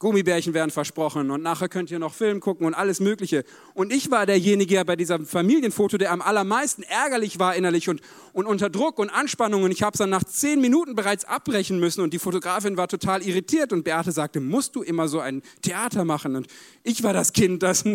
Gummibärchen 0.04 0.54
werden 0.54 0.70
versprochen 0.70 1.32
und 1.32 1.42
nachher 1.42 1.70
könnt 1.70 1.90
ihr 1.90 1.98
noch 1.98 2.14
Film 2.14 2.42
gucken 2.42 2.68
und 2.68 2.74
alles 2.74 3.00
Mögliche. 3.00 3.46
Und 3.74 3.94
ich 3.94 4.12
war 4.12 4.26
derjenige 4.26 4.84
bei 4.84 4.98
diesem 4.98 5.26
Familienfoto, 5.26 5.98
der 5.98 6.12
am 6.12 6.22
allermeisten 6.22 6.84
ärgerlich 6.84 7.40
war 7.40 7.56
innerlich 7.56 7.88
und, 7.88 8.02
und 8.34 8.46
unter 8.46 8.70
Druck 8.70 9.00
und 9.00 9.10
Anspannung. 9.10 9.64
Und 9.64 9.72
ich 9.72 9.82
habe 9.82 9.94
es 9.94 10.00
dann 10.00 10.10
nach 10.10 10.26
zehn 10.26 10.60
Minuten 10.60 10.94
bereits 10.94 11.24
abbrechen 11.24 11.80
müssen 11.80 12.02
und 12.02 12.14
die 12.14 12.20
Fotografin 12.20 12.76
war 12.76 12.90
total 12.90 13.24
irritiert 13.24 13.72
und 13.72 13.84
Beate 13.86 14.12
sagte, 14.12 14.42
musst 14.42 14.76
du 14.76 14.84
immer 14.84 15.08
so 15.08 15.22
ein 15.22 15.42
Theater 15.62 16.04
machen? 16.04 16.36
Und 16.36 16.48
ich 16.84 17.02
war 17.02 17.14
das 17.14 17.32
Kind, 17.32 17.64
das, 17.64 17.86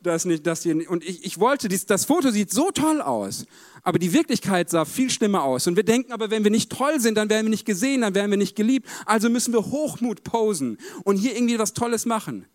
das 0.00 0.24
nicht, 0.24 0.46
das 0.46 0.62
hier, 0.62 0.90
und 0.90 1.04
ich, 1.04 1.24
ich 1.24 1.38
wollte, 1.38 1.68
dies, 1.68 1.86
das 1.86 2.04
Foto 2.04 2.30
sieht 2.30 2.50
so 2.50 2.70
toll 2.70 3.00
aus, 3.00 3.46
aber 3.82 3.98
die 3.98 4.12
Wirklichkeit 4.12 4.70
sah 4.70 4.84
viel 4.84 5.10
schlimmer 5.10 5.42
aus. 5.42 5.66
Und 5.66 5.76
wir 5.76 5.82
denken 5.82 6.12
aber, 6.12 6.30
wenn 6.30 6.44
wir 6.44 6.50
nicht 6.50 6.70
toll 6.70 7.00
sind, 7.00 7.16
dann 7.16 7.30
werden 7.30 7.46
wir 7.46 7.50
nicht 7.50 7.64
gesehen, 7.64 8.02
dann 8.02 8.14
werden 8.14 8.30
wir 8.30 8.38
nicht 8.38 8.56
geliebt. 8.56 8.88
Also 9.06 9.28
müssen 9.28 9.52
wir 9.52 9.66
Hochmut 9.66 10.24
posen 10.24 10.78
und 11.04 11.16
hier 11.16 11.34
irgendwie 11.34 11.58
was 11.58 11.74
Tolles 11.74 12.06
machen. 12.06 12.46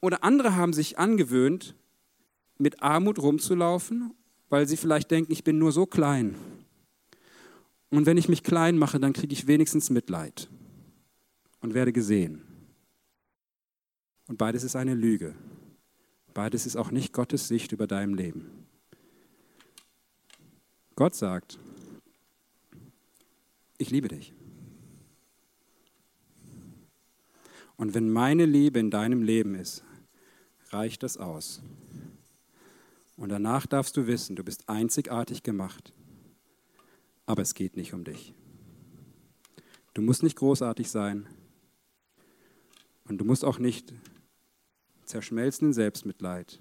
Oder 0.00 0.24
andere 0.24 0.54
haben 0.56 0.72
sich 0.72 0.98
angewöhnt, 0.98 1.74
mit 2.58 2.82
Armut 2.82 3.18
rumzulaufen, 3.18 4.12
weil 4.48 4.68
sie 4.68 4.76
vielleicht 4.76 5.10
denken, 5.10 5.32
ich 5.32 5.44
bin 5.44 5.58
nur 5.58 5.72
so 5.72 5.86
klein. 5.86 6.36
Und 7.90 8.06
wenn 8.06 8.16
ich 8.16 8.28
mich 8.28 8.42
klein 8.42 8.78
mache, 8.78 8.98
dann 8.98 9.12
kriege 9.12 9.32
ich 9.32 9.46
wenigstens 9.46 9.90
Mitleid 9.90 10.48
und 11.60 11.74
werde 11.74 11.92
gesehen. 11.92 12.42
Und 14.26 14.38
beides 14.38 14.64
ist 14.64 14.76
eine 14.76 14.94
Lüge. 14.94 15.34
Beides 16.34 16.66
ist 16.66 16.76
auch 16.76 16.90
nicht 16.90 17.12
Gottes 17.12 17.46
Sicht 17.46 17.70
über 17.70 17.86
deinem 17.86 18.14
Leben. 18.14 18.66
Gott 20.96 21.14
sagt, 21.14 21.58
ich 23.78 23.90
liebe 23.90 24.08
dich. 24.08 24.32
Und 27.76 27.94
wenn 27.94 28.10
meine 28.10 28.46
Liebe 28.46 28.78
in 28.78 28.90
deinem 28.90 29.22
Leben 29.22 29.54
ist, 29.54 29.84
reicht 30.70 31.02
das 31.02 31.16
aus. 31.16 31.62
Und 33.16 33.28
danach 33.28 33.66
darfst 33.66 33.96
du 33.96 34.06
wissen, 34.06 34.36
du 34.36 34.44
bist 34.44 34.68
einzigartig 34.68 35.42
gemacht. 35.42 35.92
Aber 37.26 37.42
es 37.42 37.54
geht 37.54 37.76
nicht 37.76 37.94
um 37.94 38.04
dich. 38.04 38.34
Du 39.94 40.02
musst 40.02 40.22
nicht 40.22 40.36
großartig 40.36 40.90
sein. 40.90 41.28
Und 43.04 43.18
du 43.18 43.24
musst 43.24 43.44
auch 43.44 43.58
nicht 43.58 43.92
zerschmelzenden 45.14 45.72
Selbstmitleid. 45.72 46.60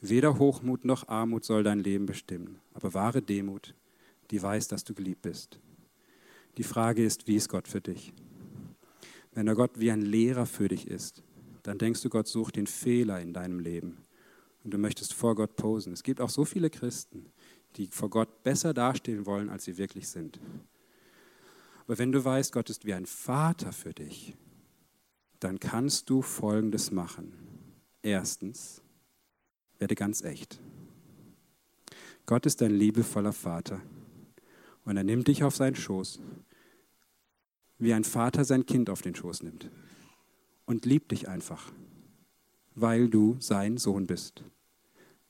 Weder 0.00 0.38
Hochmut 0.38 0.86
noch 0.86 1.08
Armut 1.08 1.44
soll 1.44 1.62
dein 1.62 1.80
Leben 1.80 2.06
bestimmen, 2.06 2.58
aber 2.72 2.94
wahre 2.94 3.20
Demut, 3.20 3.74
die 4.30 4.42
weiß, 4.42 4.68
dass 4.68 4.82
du 4.82 4.94
geliebt 4.94 5.20
bist. 5.20 5.60
Die 6.56 6.62
Frage 6.62 7.04
ist, 7.04 7.28
wie 7.28 7.36
ist 7.36 7.50
Gott 7.50 7.68
für 7.68 7.82
dich? 7.82 8.14
Wenn 9.34 9.44
der 9.44 9.54
Gott 9.54 9.72
wie 9.78 9.90
ein 9.90 10.00
Lehrer 10.00 10.46
für 10.46 10.68
dich 10.68 10.88
ist, 10.88 11.22
dann 11.64 11.76
denkst 11.76 12.00
du, 12.00 12.08
Gott 12.08 12.28
sucht 12.28 12.56
den 12.56 12.66
Fehler 12.66 13.20
in 13.20 13.34
deinem 13.34 13.60
Leben 13.60 13.98
und 14.64 14.72
du 14.72 14.78
möchtest 14.78 15.12
vor 15.12 15.34
Gott 15.34 15.56
posen. 15.56 15.92
Es 15.92 16.02
gibt 16.02 16.22
auch 16.22 16.30
so 16.30 16.46
viele 16.46 16.70
Christen, 16.70 17.26
die 17.76 17.88
vor 17.88 18.08
Gott 18.08 18.42
besser 18.42 18.72
dastehen 18.72 19.26
wollen, 19.26 19.50
als 19.50 19.64
sie 19.64 19.76
wirklich 19.76 20.08
sind. 20.08 20.40
Aber 21.84 21.98
wenn 21.98 22.10
du 22.10 22.24
weißt, 22.24 22.54
Gott 22.54 22.70
ist 22.70 22.86
wie 22.86 22.94
ein 22.94 23.04
Vater 23.04 23.70
für 23.70 23.92
dich, 23.92 24.34
dann 25.40 25.60
kannst 25.60 26.08
du 26.08 26.22
Folgendes 26.22 26.90
machen. 26.90 27.45
Erstens, 28.06 28.82
werde 29.80 29.96
ganz 29.96 30.22
echt. 30.22 30.60
Gott 32.24 32.46
ist 32.46 32.62
ein 32.62 32.70
liebevoller 32.70 33.32
Vater 33.32 33.82
und 34.84 34.96
er 34.96 35.02
nimmt 35.02 35.26
dich 35.26 35.42
auf 35.42 35.56
seinen 35.56 35.74
Schoß, 35.74 36.20
wie 37.78 37.92
ein 37.92 38.04
Vater 38.04 38.44
sein 38.44 38.64
Kind 38.64 38.90
auf 38.90 39.02
den 39.02 39.16
Schoß 39.16 39.42
nimmt 39.42 39.72
und 40.66 40.86
liebt 40.86 41.10
dich 41.10 41.26
einfach, 41.28 41.72
weil 42.76 43.08
du 43.08 43.38
sein 43.40 43.76
Sohn 43.76 44.06
bist, 44.06 44.44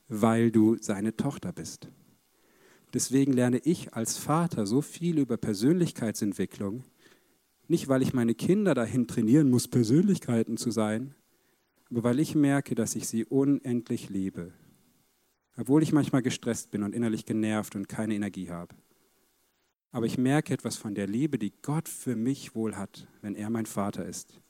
weil 0.09 0.51
du 0.51 0.77
seine 0.79 1.17
Tochter 1.17 1.55
bist. 1.55 1.89
Deswegen 2.93 3.33
lerne 3.33 3.57
ich 3.57 3.95
als 3.95 4.19
Vater 4.19 4.67
so 4.67 4.83
viel 4.83 5.19
über 5.19 5.39
Persönlichkeitsentwicklung, 5.39 6.85
nicht 7.69 7.89
weil 7.89 8.03
ich 8.03 8.12
meine 8.12 8.35
Kinder 8.35 8.75
dahin 8.75 9.09
trainieren 9.09 9.49
muss, 9.49 9.67
Persönlichkeiten 9.67 10.59
zu 10.59 10.71
sein, 10.71 11.15
aber 11.90 12.03
weil 12.03 12.20
ich 12.20 12.35
merke, 12.35 12.75
dass 12.75 12.96
ich 12.96 13.09
sie 13.09 13.25
unendlich 13.25 14.09
liebe, 14.09 14.53
obwohl 15.57 15.83
ich 15.83 15.92
manchmal 15.92 16.22
gestresst 16.22 16.70
bin 16.70 16.83
und 16.83 16.94
innerlich 16.94 17.25
genervt 17.25 17.77
und 17.77 17.88
keine 17.88 18.14
Energie 18.14 18.51
habe. 18.51 18.75
Aber 19.92 20.07
ich 20.07 20.18
merke 20.18 20.53
etwas 20.53 20.77
von 20.77 20.94
der 20.94 21.07
Liebe, 21.07 21.38
die 21.38 21.53
Gott 21.62 21.88
für 21.88 22.16
mich 22.16 22.55
wohl 22.55 22.77
hat, 22.77 23.07
wenn 23.22 23.35
er 23.35 23.51
mein 23.51 23.66
Vater 23.66 24.05
ist. 24.05 24.40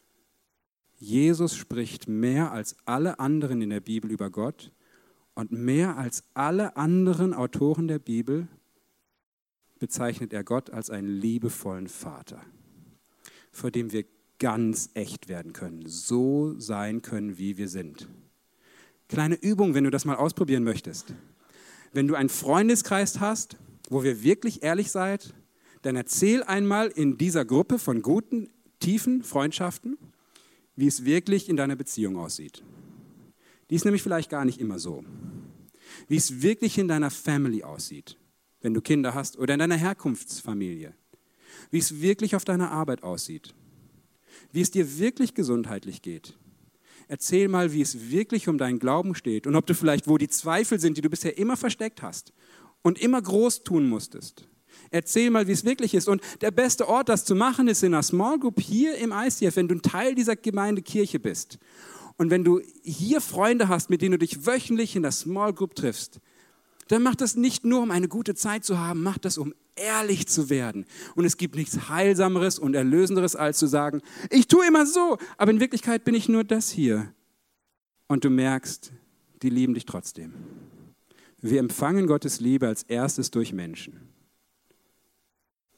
Jesus 0.98 1.54
spricht 1.54 2.08
mehr 2.08 2.52
als 2.52 2.76
alle 2.86 3.20
anderen 3.20 3.60
in 3.60 3.70
der 3.70 3.80
Bibel 3.80 4.10
über 4.10 4.30
Gott 4.30 4.72
und 5.34 5.52
mehr 5.52 5.98
als 5.98 6.24
alle 6.32 6.76
anderen 6.76 7.34
Autoren 7.34 7.86
der 7.86 7.98
Bibel 7.98 8.48
bezeichnet 9.78 10.32
er 10.32 10.42
Gott 10.42 10.70
als 10.70 10.88
einen 10.88 11.08
liebevollen 11.08 11.86
Vater, 11.86 12.40
vor 13.52 13.70
dem 13.70 13.92
wir 13.92 14.04
ganz 14.38 14.90
echt 14.94 15.28
werden 15.28 15.52
können, 15.52 15.86
so 15.86 16.58
sein 16.58 17.02
können, 17.02 17.38
wie 17.38 17.56
wir 17.56 17.68
sind. 17.68 18.08
Kleine 19.08 19.36
Übung, 19.36 19.74
wenn 19.74 19.84
du 19.84 19.90
das 19.90 20.04
mal 20.04 20.16
ausprobieren 20.16 20.64
möchtest. 20.64 21.14
Wenn 21.92 22.08
du 22.08 22.14
einen 22.14 22.28
Freundeskreis 22.28 23.20
hast, 23.20 23.56
wo 23.88 24.02
wir 24.02 24.22
wirklich 24.22 24.62
ehrlich 24.62 24.90
seid, 24.90 25.34
dann 25.82 25.96
erzähl 25.96 26.42
einmal 26.42 26.88
in 26.88 27.16
dieser 27.16 27.44
Gruppe 27.44 27.78
von 27.78 28.02
guten, 28.02 28.50
tiefen 28.80 29.22
Freundschaften, 29.22 29.96
wie 30.74 30.86
es 30.86 31.04
wirklich 31.04 31.48
in 31.48 31.56
deiner 31.56 31.76
Beziehung 31.76 32.16
aussieht. 32.16 32.62
Die 33.70 33.74
ist 33.74 33.84
nämlich 33.84 34.02
vielleicht 34.02 34.30
gar 34.30 34.44
nicht 34.44 34.60
immer 34.60 34.78
so. 34.78 35.04
Wie 36.08 36.16
es 36.16 36.42
wirklich 36.42 36.78
in 36.78 36.88
deiner 36.88 37.10
Family 37.10 37.62
aussieht, 37.62 38.18
wenn 38.60 38.74
du 38.74 38.80
Kinder 38.80 39.14
hast 39.14 39.38
oder 39.38 39.54
in 39.54 39.60
deiner 39.60 39.76
Herkunftsfamilie. 39.76 40.94
Wie 41.70 41.78
es 41.78 42.00
wirklich 42.00 42.36
auf 42.36 42.44
deiner 42.44 42.70
Arbeit 42.70 43.02
aussieht. 43.02 43.54
Wie 44.56 44.62
es 44.62 44.70
dir 44.70 44.98
wirklich 44.98 45.34
gesundheitlich 45.34 46.00
geht. 46.00 46.32
Erzähl 47.08 47.46
mal, 47.46 47.74
wie 47.74 47.82
es 47.82 48.10
wirklich 48.10 48.48
um 48.48 48.56
deinen 48.56 48.78
Glauben 48.78 49.14
steht 49.14 49.46
und 49.46 49.54
ob 49.54 49.66
du 49.66 49.74
vielleicht, 49.74 50.08
wo 50.08 50.16
die 50.16 50.28
Zweifel 50.28 50.80
sind, 50.80 50.96
die 50.96 51.02
du 51.02 51.10
bisher 51.10 51.36
immer 51.36 51.58
versteckt 51.58 52.00
hast 52.00 52.32
und 52.80 52.98
immer 52.98 53.20
groß 53.20 53.64
tun 53.64 53.86
musstest. 53.86 54.48
Erzähl 54.90 55.28
mal, 55.28 55.46
wie 55.46 55.52
es 55.52 55.66
wirklich 55.66 55.92
ist. 55.92 56.08
Und 56.08 56.22
der 56.40 56.52
beste 56.52 56.88
Ort, 56.88 57.10
das 57.10 57.26
zu 57.26 57.34
machen, 57.34 57.68
ist 57.68 57.82
in 57.82 57.92
einer 57.92 58.02
Small 58.02 58.38
Group 58.38 58.58
hier 58.58 58.96
im 58.96 59.12
ICF, 59.12 59.56
wenn 59.56 59.68
du 59.68 59.74
ein 59.74 59.82
Teil 59.82 60.14
dieser 60.14 60.36
Gemeindekirche 60.36 61.20
bist. 61.20 61.58
Und 62.16 62.30
wenn 62.30 62.42
du 62.42 62.62
hier 62.82 63.20
Freunde 63.20 63.68
hast, 63.68 63.90
mit 63.90 64.00
denen 64.00 64.12
du 64.12 64.18
dich 64.18 64.46
wöchentlich 64.46 64.96
in 64.96 65.02
der 65.02 65.12
Small 65.12 65.52
Group 65.52 65.74
triffst, 65.74 66.18
dann 66.88 67.02
mach 67.02 67.16
das 67.16 67.36
nicht 67.36 67.64
nur, 67.64 67.82
um 67.82 67.90
eine 67.90 68.08
gute 68.08 68.34
Zeit 68.34 68.64
zu 68.64 68.78
haben, 68.78 69.02
mach 69.02 69.18
das, 69.18 69.38
um 69.38 69.54
ehrlich 69.74 70.26
zu 70.28 70.50
werden. 70.50 70.86
Und 71.14 71.24
es 71.24 71.36
gibt 71.36 71.56
nichts 71.56 71.88
Heilsameres 71.88 72.58
und 72.58 72.74
Erlösenderes, 72.74 73.36
als 73.36 73.58
zu 73.58 73.66
sagen, 73.66 74.02
ich 74.30 74.46
tue 74.48 74.66
immer 74.66 74.86
so, 74.86 75.18
aber 75.36 75.50
in 75.50 75.60
Wirklichkeit 75.60 76.04
bin 76.04 76.14
ich 76.14 76.28
nur 76.28 76.44
das 76.44 76.70
hier. 76.70 77.12
Und 78.06 78.24
du 78.24 78.30
merkst, 78.30 78.92
die 79.42 79.50
lieben 79.50 79.74
dich 79.74 79.84
trotzdem. 79.84 80.32
Wir 81.40 81.60
empfangen 81.60 82.06
Gottes 82.06 82.40
Liebe 82.40 82.66
als 82.66 82.84
erstes 82.84 83.30
durch 83.30 83.52
Menschen, 83.52 84.08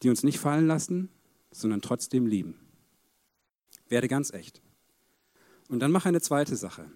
die 0.03 0.11
uns 0.11 0.23
nicht 0.23 0.39
fallen 0.39 0.67
lassen, 0.67 1.09
sondern 1.51 1.81
trotzdem 1.81 2.27
lieben. 2.27 2.55
Werde 3.89 4.09
ganz 4.09 4.33
echt. 4.33 4.61
Und 5.69 5.81
dann 5.81 5.91
mach 5.91 6.07
eine 6.07 6.21
zweite 6.21 6.57
Sache. 6.57 6.91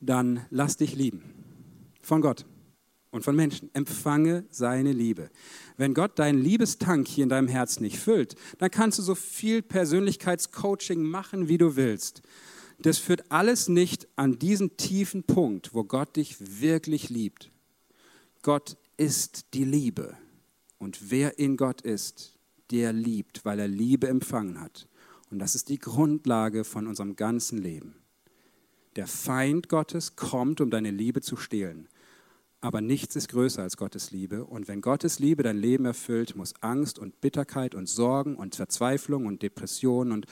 Dann 0.00 0.44
lass 0.50 0.76
dich 0.76 0.94
lieben. 0.94 1.37
Von 2.08 2.22
Gott 2.22 2.46
und 3.10 3.22
von 3.22 3.36
Menschen. 3.36 3.68
Empfange 3.74 4.46
seine 4.48 4.92
Liebe. 4.92 5.28
Wenn 5.76 5.92
Gott 5.92 6.18
deinen 6.18 6.42
Liebestank 6.42 7.06
hier 7.06 7.24
in 7.24 7.28
deinem 7.28 7.48
Herz 7.48 7.80
nicht 7.80 7.98
füllt, 7.98 8.34
dann 8.56 8.70
kannst 8.70 8.98
du 8.98 9.02
so 9.02 9.14
viel 9.14 9.60
Persönlichkeitscoaching 9.60 11.02
machen, 11.02 11.48
wie 11.48 11.58
du 11.58 11.76
willst. 11.76 12.22
Das 12.78 12.96
führt 12.96 13.30
alles 13.30 13.68
nicht 13.68 14.08
an 14.16 14.38
diesen 14.38 14.78
tiefen 14.78 15.22
Punkt, 15.22 15.74
wo 15.74 15.84
Gott 15.84 16.16
dich 16.16 16.62
wirklich 16.62 17.10
liebt. 17.10 17.50
Gott 18.40 18.78
ist 18.96 19.52
die 19.52 19.64
Liebe. 19.64 20.16
Und 20.78 21.10
wer 21.10 21.38
in 21.38 21.58
Gott 21.58 21.82
ist, 21.82 22.38
der 22.70 22.94
liebt, 22.94 23.44
weil 23.44 23.58
er 23.58 23.68
Liebe 23.68 24.08
empfangen 24.08 24.62
hat. 24.62 24.88
Und 25.30 25.40
das 25.40 25.54
ist 25.54 25.68
die 25.68 25.78
Grundlage 25.78 26.64
von 26.64 26.86
unserem 26.86 27.16
ganzen 27.16 27.58
Leben. 27.58 27.96
Der 28.96 29.06
Feind 29.06 29.68
Gottes 29.68 30.16
kommt, 30.16 30.62
um 30.62 30.70
deine 30.70 30.90
Liebe 30.90 31.20
zu 31.20 31.36
stehlen. 31.36 31.86
Aber 32.60 32.80
nichts 32.80 33.14
ist 33.14 33.28
größer 33.28 33.62
als 33.62 33.76
Gottes 33.76 34.10
Liebe. 34.10 34.44
Und 34.44 34.66
wenn 34.66 34.80
Gottes 34.80 35.20
Liebe 35.20 35.42
dein 35.44 35.58
Leben 35.58 35.84
erfüllt, 35.84 36.34
muss 36.34 36.54
Angst 36.60 36.98
und 36.98 37.20
Bitterkeit 37.20 37.74
und 37.74 37.88
Sorgen 37.88 38.34
und 38.34 38.56
Verzweiflung 38.56 39.26
und 39.26 39.42
Depression 39.42 40.10
und 40.10 40.26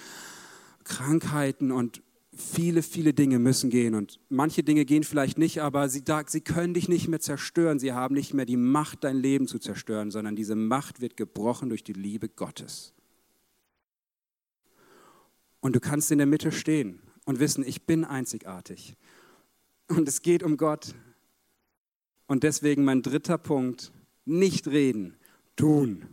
Krankheiten 0.82 1.70
und 1.70 2.02
viele, 2.36 2.82
viele 2.82 3.14
Dinge 3.14 3.38
müssen 3.38 3.70
gehen. 3.70 3.94
Und 3.94 4.20
manche 4.28 4.62
Dinge 4.62 4.84
gehen 4.84 5.04
vielleicht 5.04 5.38
nicht, 5.38 5.62
aber 5.62 5.88
sie, 5.88 6.02
sie 6.26 6.40
können 6.40 6.74
dich 6.74 6.88
nicht 6.88 7.08
mehr 7.08 7.20
zerstören. 7.20 7.78
Sie 7.78 7.92
haben 7.92 8.14
nicht 8.14 8.34
mehr 8.34 8.44
die 8.44 8.56
Macht, 8.56 9.04
dein 9.04 9.16
Leben 9.16 9.46
zu 9.46 9.58
zerstören, 9.58 10.10
sondern 10.10 10.36
diese 10.36 10.56
Macht 10.56 11.00
wird 11.00 11.16
gebrochen 11.16 11.68
durch 11.68 11.84
die 11.84 11.92
Liebe 11.92 12.28
Gottes. 12.28 12.92
Und 15.60 15.74
du 15.74 15.80
kannst 15.80 16.10
in 16.12 16.18
der 16.18 16.26
Mitte 16.26 16.52
stehen 16.52 17.00
und 17.24 17.40
wissen, 17.40 17.64
ich 17.66 17.86
bin 17.86 18.04
einzigartig. 18.04 18.96
Und 19.88 20.08
es 20.08 20.22
geht 20.22 20.42
um 20.42 20.56
Gott. 20.56 20.94
Und 22.26 22.42
deswegen 22.42 22.84
mein 22.84 23.02
dritter 23.02 23.38
Punkt, 23.38 23.92
nicht 24.24 24.66
reden, 24.68 25.16
tun. 25.54 26.04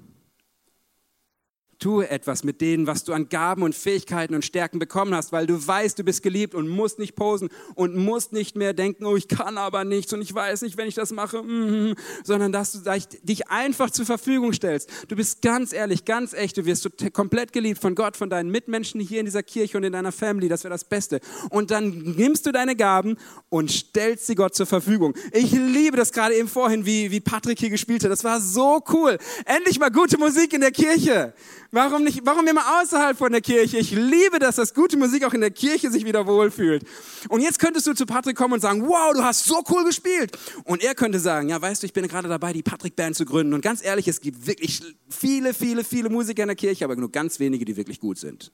Tue 1.84 2.10
etwas 2.10 2.46
mit 2.46 2.62
denen, 2.62 2.88
was 2.88 3.04
du 3.04 3.12
an 3.12 3.28
Gaben 3.28 3.62
und 3.62 3.76
Fähigkeiten 3.76 4.36
und 4.36 4.46
Stärken 4.46 4.80
bekommen 4.80 5.14
hast, 5.14 5.34
weil 5.34 5.48
du 5.48 5.68
weißt, 5.68 6.00
du 6.00 6.06
bist 6.06 6.24
geliebt 6.24 6.56
und 6.56 6.70
musst 6.70 6.98
nicht 6.98 7.14
posen 7.14 7.50
und 7.76 7.98
musst 7.98 8.32
nicht 8.32 8.56
mehr 8.56 8.72
denken, 8.72 9.06
oh, 9.06 9.18
ich 9.18 9.28
kann 9.28 9.58
aber 9.58 9.84
nichts 9.84 10.14
und 10.14 10.22
ich 10.22 10.34
weiß 10.34 10.62
nicht, 10.62 10.78
wenn 10.78 10.88
ich 10.88 10.96
das 10.96 11.12
mache, 11.12 11.44
mm, 11.44 11.96
sondern 12.24 12.54
dass 12.54 12.72
du 12.72 12.80
dich 13.24 13.50
einfach 13.50 13.90
zur 13.90 14.06
Verfügung 14.06 14.54
stellst. 14.54 14.90
Du 15.10 15.18
bist 15.18 15.42
ganz 15.42 15.74
ehrlich, 15.74 16.06
ganz 16.06 16.32
echt, 16.32 16.56
du 16.56 16.64
wirst 16.64 16.90
komplett 17.12 17.52
geliebt 17.52 17.82
von 17.82 17.96
Gott, 17.96 18.16
von 18.16 18.30
deinen 18.30 18.50
Mitmenschen 18.50 19.02
hier 19.02 19.20
in 19.20 19.26
dieser 19.26 19.44
Kirche 19.44 19.78
und 19.78 19.84
in 19.84 19.92
deiner 19.92 20.14
Family, 20.14 20.48
das 20.48 20.64
wäre 20.64 20.72
das 20.72 20.86
Beste. 20.86 21.20
Und 21.50 21.70
dann 21.70 21.90
nimmst 22.16 22.46
du 22.46 22.54
deine 22.54 22.78
Gaben 22.78 23.18
und 23.50 23.70
stellst 23.70 24.28
sie 24.28 24.36
Gott 24.36 24.56
zur 24.56 24.68
Verfügung. 24.68 25.16
Ich 25.34 25.52
liebe 25.52 25.98
das 25.98 26.14
gerade 26.14 26.34
eben 26.36 26.48
vorhin, 26.48 26.86
wie, 26.86 27.12
wie 27.12 27.20
Patrick 27.20 27.60
hier 27.60 27.72
gespielt 27.72 28.06
hat. 28.06 28.12
Das 28.12 28.24
war 28.24 28.40
so 28.40 28.82
cool. 28.94 29.18
Endlich 29.44 29.80
mal 29.80 29.92
gute 29.92 30.18
Musik 30.18 30.54
in 30.54 30.62
der 30.62 30.72
Kirche. 30.72 31.34
Warum 31.74 32.04
nicht, 32.04 32.24
warum 32.24 32.46
immer 32.46 32.62
außerhalb 32.82 33.18
von 33.18 33.32
der 33.32 33.42
Kirche? 33.42 33.80
Ich 33.80 33.90
liebe 33.90 34.38
das, 34.38 34.58
dass 34.58 34.76
gute 34.76 34.96
Musik 34.96 35.24
auch 35.24 35.34
in 35.34 35.42
der 35.42 35.50
Kirche 35.50 35.90
sich 35.90 36.06
wieder 36.06 36.28
wohlfühlt. 36.28 36.84
Und 37.30 37.42
jetzt 37.42 37.58
könntest 37.58 37.88
du 37.88 37.96
zu 37.96 38.06
Patrick 38.06 38.38
kommen 38.38 38.54
und 38.54 38.60
sagen, 38.60 38.86
wow, 38.86 39.12
du 39.12 39.24
hast 39.24 39.46
so 39.46 39.64
cool 39.72 39.84
gespielt. 39.84 40.38
Und 40.66 40.84
er 40.84 40.94
könnte 40.94 41.18
sagen, 41.20 41.50
ja, 41.50 41.60
weißt 41.60 41.82
du, 41.82 41.88
ich 41.88 41.94
bin 41.94 42.08
gerade 42.08 42.28
dabei, 42.28 42.54
die 42.54 42.62
Patrick 42.62 42.96
Band 42.96 43.16
zu 43.16 43.26
gründen. 43.26 43.56
Und 43.56 43.62
ganz 43.62 43.84
ehrlich, 43.84 44.08
es 44.08 44.22
gibt 44.22 44.46
wirklich 44.46 44.84
viele, 45.10 45.56
viele, 45.56 45.84
viele 45.84 46.12
Musiker 46.12 46.44
in 46.44 46.50
der 46.50 46.56
Kirche, 46.56 46.86
aber 46.86 46.96
nur 46.96 47.12
ganz 47.12 47.40
wenige, 47.40 47.66
die 47.66 47.76
wirklich 47.76 48.00
gut 48.00 48.20
sind. 48.20 48.52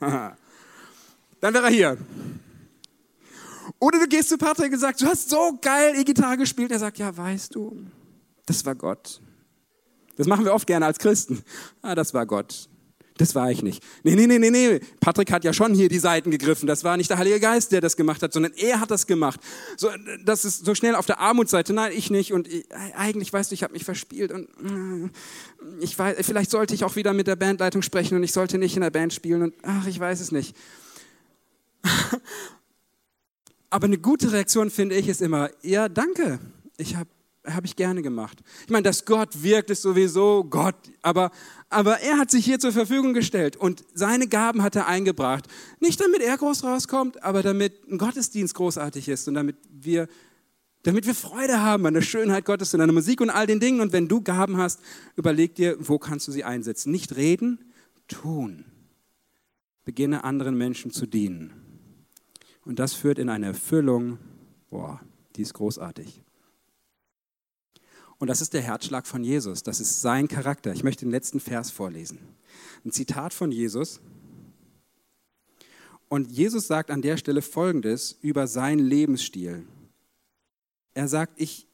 Dann 0.00 0.34
wäre 1.40 1.66
er 1.66 1.70
hier. 1.70 1.98
Oder 3.78 4.00
du 4.00 4.08
gehst 4.08 4.30
zu 4.30 4.38
Patrick 4.38 4.72
und 4.72 4.80
sagst, 4.80 5.02
du 5.02 5.06
hast 5.06 5.30
so 5.30 5.56
geil 5.62 5.94
E-Gitarre 6.00 6.36
gespielt. 6.36 6.72
Er 6.72 6.80
sagt, 6.80 6.98
ja, 6.98 7.16
weißt 7.16 7.54
du, 7.54 7.80
das 8.44 8.64
war 8.66 8.74
Gott. 8.74 9.20
Das 10.18 10.26
machen 10.26 10.44
wir 10.44 10.52
oft 10.52 10.66
gerne 10.66 10.84
als 10.84 10.98
Christen. 10.98 11.42
Ah, 11.80 11.94
das 11.94 12.12
war 12.12 12.26
Gott. 12.26 12.68
Das 13.18 13.34
war 13.34 13.50
ich 13.50 13.62
nicht. 13.62 13.82
Nee, 14.04 14.14
nee, 14.14 14.26
nee, 14.26 14.38
nee, 14.38 14.50
nee. 14.50 14.80
Patrick 15.00 15.32
hat 15.32 15.42
ja 15.44 15.52
schon 15.52 15.74
hier 15.74 15.88
die 15.88 15.98
Seiten 15.98 16.30
gegriffen. 16.30 16.68
Das 16.68 16.84
war 16.84 16.96
nicht 16.96 17.10
der 17.10 17.18
Heilige 17.18 17.40
Geist, 17.40 17.72
der 17.72 17.80
das 17.80 17.96
gemacht 17.96 18.22
hat, 18.22 18.32
sondern 18.32 18.52
er 18.52 18.80
hat 18.80 18.92
das 18.92 19.08
gemacht. 19.08 19.40
So, 19.76 19.88
das 20.24 20.44
ist 20.44 20.64
so 20.64 20.74
schnell 20.74 20.94
auf 20.94 21.06
der 21.06 21.18
Armutsseite. 21.18 21.72
Nein, 21.72 21.92
ich 21.94 22.10
nicht. 22.10 22.32
Und 22.32 22.46
ich, 22.46 22.66
eigentlich, 22.96 23.32
weißt 23.32 23.50
du, 23.50 23.54
ich 23.54 23.64
habe 23.64 23.72
mich 23.72 23.84
verspielt. 23.84 24.30
Und 24.30 24.48
äh, 24.48 25.10
ich 25.80 25.98
weiß, 25.98 26.16
vielleicht 26.24 26.50
sollte 26.50 26.74
ich 26.74 26.84
auch 26.84 26.94
wieder 26.94 27.12
mit 27.12 27.26
der 27.26 27.36
Bandleitung 27.36 27.82
sprechen 27.82 28.16
und 28.16 28.22
ich 28.22 28.32
sollte 28.32 28.56
nicht 28.56 28.76
in 28.76 28.82
der 28.82 28.90
Band 28.90 29.12
spielen. 29.12 29.42
Und 29.42 29.54
ach, 29.62 29.86
ich 29.86 29.98
weiß 29.98 30.20
es 30.20 30.30
nicht. 30.30 30.56
Aber 33.70 33.86
eine 33.86 33.98
gute 33.98 34.32
Reaktion, 34.32 34.70
finde 34.70 34.94
ich, 34.94 35.08
ist 35.08 35.22
immer, 35.22 35.50
ja, 35.62 35.88
danke. 35.88 36.38
Ich 36.76 36.94
habe 36.94 37.10
habe 37.54 37.66
ich 37.66 37.76
gerne 37.76 38.02
gemacht. 38.02 38.40
Ich 38.64 38.70
meine, 38.70 38.82
dass 38.82 39.04
Gott 39.04 39.42
wirkt, 39.42 39.70
ist 39.70 39.82
sowieso 39.82 40.44
Gott, 40.44 40.76
aber, 41.02 41.30
aber 41.68 42.00
er 42.00 42.18
hat 42.18 42.30
sich 42.30 42.44
hier 42.44 42.58
zur 42.58 42.72
Verfügung 42.72 43.14
gestellt 43.14 43.56
und 43.56 43.84
seine 43.94 44.26
Gaben 44.26 44.62
hat 44.62 44.76
er 44.76 44.86
eingebracht. 44.86 45.46
Nicht 45.80 46.00
damit 46.00 46.20
er 46.20 46.36
groß 46.36 46.64
rauskommt, 46.64 47.22
aber 47.22 47.42
damit 47.42 47.88
ein 47.90 47.98
Gottesdienst 47.98 48.54
großartig 48.54 49.08
ist 49.08 49.28
und 49.28 49.34
damit 49.34 49.56
wir, 49.70 50.08
damit 50.82 51.06
wir 51.06 51.14
Freude 51.14 51.62
haben 51.62 51.86
an 51.86 51.94
der 51.94 52.02
Schönheit 52.02 52.44
Gottes 52.44 52.74
und 52.74 52.80
an 52.80 52.88
der 52.88 52.94
Musik 52.94 53.20
und 53.20 53.30
all 53.30 53.46
den 53.46 53.60
Dingen. 53.60 53.80
Und 53.80 53.92
wenn 53.92 54.08
du 54.08 54.20
Gaben 54.20 54.56
hast, 54.56 54.80
überleg 55.16 55.54
dir, 55.54 55.76
wo 55.78 55.98
kannst 55.98 56.28
du 56.28 56.32
sie 56.32 56.44
einsetzen. 56.44 56.90
Nicht 56.90 57.16
reden, 57.16 57.72
tun. 58.08 58.64
Beginne 59.84 60.24
anderen 60.24 60.56
Menschen 60.56 60.90
zu 60.90 61.06
dienen. 61.06 61.52
Und 62.64 62.78
das 62.78 62.92
führt 62.92 63.18
in 63.18 63.30
eine 63.30 63.46
Erfüllung, 63.46 64.18
boah, 64.68 65.00
die 65.36 65.42
ist 65.42 65.54
großartig. 65.54 66.22
Und 68.18 68.28
das 68.28 68.40
ist 68.40 68.52
der 68.52 68.62
Herzschlag 68.62 69.06
von 69.06 69.22
Jesus. 69.22 69.62
Das 69.62 69.80
ist 69.80 70.00
sein 70.00 70.26
Charakter. 70.26 70.72
Ich 70.72 70.82
möchte 70.82 71.04
den 71.04 71.10
letzten 71.10 71.40
Vers 71.40 71.70
vorlesen. 71.70 72.18
Ein 72.84 72.90
Zitat 72.90 73.32
von 73.32 73.52
Jesus. 73.52 74.00
Und 76.08 76.30
Jesus 76.30 76.66
sagt 76.66 76.90
an 76.90 77.02
der 77.02 77.16
Stelle 77.16 77.42
Folgendes 77.42 78.18
über 78.20 78.46
seinen 78.46 78.80
Lebensstil. 78.80 79.66
Er 80.94 81.06
sagt, 81.06 81.40
ich, 81.40 81.68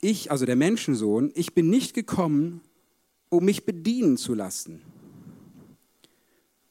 ich, 0.00 0.30
also 0.30 0.44
der 0.44 0.56
Menschensohn, 0.56 1.32
ich 1.34 1.54
bin 1.54 1.70
nicht 1.70 1.94
gekommen, 1.94 2.60
um 3.30 3.44
mich 3.44 3.64
bedienen 3.64 4.18
zu 4.18 4.34
lassen, 4.34 4.82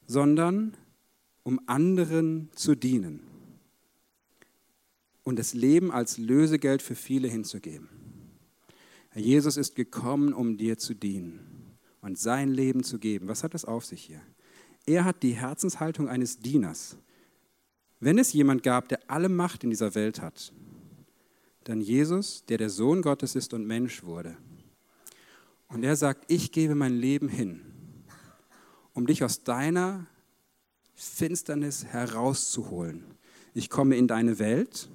sondern 0.06 0.76
um 1.42 1.60
anderen 1.66 2.50
zu 2.54 2.76
dienen 2.76 3.20
und 5.24 5.38
das 5.38 5.54
Leben 5.54 5.90
als 5.90 6.18
Lösegeld 6.18 6.82
für 6.82 6.94
viele 6.94 7.26
hinzugeben. 7.26 7.88
Jesus 9.14 9.56
ist 9.56 9.74
gekommen, 9.74 10.32
um 10.32 10.56
dir 10.56 10.78
zu 10.78 10.94
dienen 10.94 11.76
und 12.00 12.18
sein 12.18 12.50
Leben 12.50 12.82
zu 12.82 12.98
geben. 12.98 13.28
Was 13.28 13.44
hat 13.44 13.54
das 13.54 13.64
auf 13.64 13.84
sich 13.84 14.02
hier? 14.02 14.20
Er 14.86 15.04
hat 15.04 15.22
die 15.22 15.32
Herzenshaltung 15.32 16.08
eines 16.08 16.38
Dieners. 16.38 16.96
Wenn 18.00 18.18
es 18.18 18.32
jemand 18.32 18.62
gab, 18.62 18.88
der 18.88 18.98
alle 19.08 19.28
Macht 19.28 19.64
in 19.64 19.70
dieser 19.70 19.94
Welt 19.94 20.20
hat, 20.20 20.52
dann 21.64 21.80
Jesus, 21.80 22.44
der 22.46 22.58
der 22.58 22.70
Sohn 22.70 23.02
Gottes 23.02 23.36
ist 23.36 23.54
und 23.54 23.66
Mensch 23.66 24.02
wurde. 24.02 24.36
Und 25.68 25.84
er 25.84 25.94
sagt, 25.96 26.24
ich 26.26 26.50
gebe 26.50 26.74
mein 26.74 26.94
Leben 26.94 27.28
hin, 27.28 27.60
um 28.92 29.06
dich 29.06 29.22
aus 29.22 29.44
deiner 29.44 30.06
Finsternis 30.94 31.84
herauszuholen. 31.84 33.04
Ich 33.54 33.70
komme 33.70 33.96
in 33.96 34.08
deine 34.08 34.38
Welt, 34.38 34.88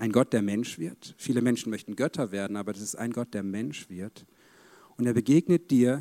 ein 0.00 0.12
Gott, 0.12 0.32
der 0.32 0.40
Mensch 0.40 0.78
wird. 0.78 1.14
Viele 1.18 1.42
Menschen 1.42 1.68
möchten 1.68 1.94
Götter 1.94 2.32
werden, 2.32 2.56
aber 2.56 2.72
das 2.72 2.80
ist 2.80 2.96
ein 2.96 3.12
Gott, 3.12 3.34
der 3.34 3.42
Mensch 3.42 3.90
wird. 3.90 4.24
Und 4.96 5.04
er 5.04 5.12
begegnet 5.12 5.70
dir 5.70 6.00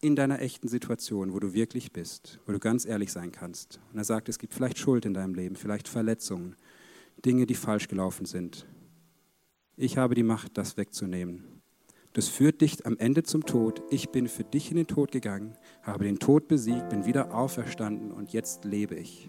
in 0.00 0.14
deiner 0.14 0.40
echten 0.40 0.68
Situation, 0.68 1.32
wo 1.32 1.40
du 1.40 1.52
wirklich 1.52 1.92
bist, 1.92 2.38
wo 2.46 2.52
du 2.52 2.60
ganz 2.60 2.86
ehrlich 2.86 3.10
sein 3.10 3.32
kannst. 3.32 3.80
Und 3.92 3.98
er 3.98 4.04
sagt, 4.04 4.28
es 4.28 4.38
gibt 4.38 4.54
vielleicht 4.54 4.78
Schuld 4.78 5.04
in 5.04 5.14
deinem 5.14 5.34
Leben, 5.34 5.56
vielleicht 5.56 5.88
Verletzungen, 5.88 6.54
Dinge, 7.24 7.46
die 7.46 7.56
falsch 7.56 7.88
gelaufen 7.88 8.24
sind. 8.24 8.68
Ich 9.76 9.98
habe 9.98 10.14
die 10.14 10.22
Macht, 10.22 10.56
das 10.56 10.76
wegzunehmen. 10.76 11.42
Das 12.12 12.28
führt 12.28 12.60
dich 12.60 12.86
am 12.86 12.96
Ende 12.98 13.24
zum 13.24 13.44
Tod. 13.44 13.82
Ich 13.90 14.10
bin 14.10 14.28
für 14.28 14.44
dich 14.44 14.70
in 14.70 14.76
den 14.76 14.86
Tod 14.86 15.10
gegangen, 15.10 15.56
habe 15.82 16.04
den 16.04 16.20
Tod 16.20 16.46
besiegt, 16.46 16.88
bin 16.88 17.04
wieder 17.04 17.34
auferstanden 17.34 18.12
und 18.12 18.32
jetzt 18.32 18.64
lebe 18.64 18.94
ich. 18.94 19.28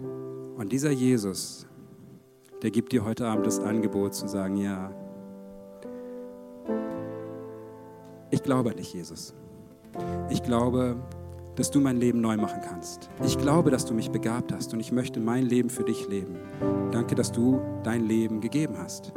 Und 0.00 0.72
dieser 0.72 0.90
Jesus, 0.90 1.68
der 2.64 2.70
gibt 2.70 2.92
dir 2.92 3.04
heute 3.04 3.26
Abend 3.26 3.46
das 3.46 3.60
Angebot 3.60 4.14
zu 4.14 4.26
sagen, 4.26 4.56
ja, 4.56 4.90
ich 8.30 8.42
glaube 8.42 8.70
an 8.70 8.76
dich, 8.76 8.94
Jesus. 8.94 9.34
Ich 10.30 10.42
glaube, 10.42 10.96
dass 11.56 11.70
du 11.70 11.78
mein 11.78 11.98
Leben 11.98 12.22
neu 12.22 12.38
machen 12.38 12.62
kannst. 12.66 13.10
Ich 13.22 13.36
glaube, 13.36 13.70
dass 13.70 13.84
du 13.84 13.92
mich 13.92 14.10
begabt 14.10 14.50
hast 14.50 14.72
und 14.72 14.80
ich 14.80 14.92
möchte 14.92 15.20
mein 15.20 15.44
Leben 15.44 15.68
für 15.68 15.84
dich 15.84 16.08
leben. 16.08 16.36
Danke, 16.90 17.14
dass 17.14 17.32
du 17.32 17.60
dein 17.82 18.06
Leben 18.06 18.40
gegeben 18.40 18.76
hast. 18.78 19.12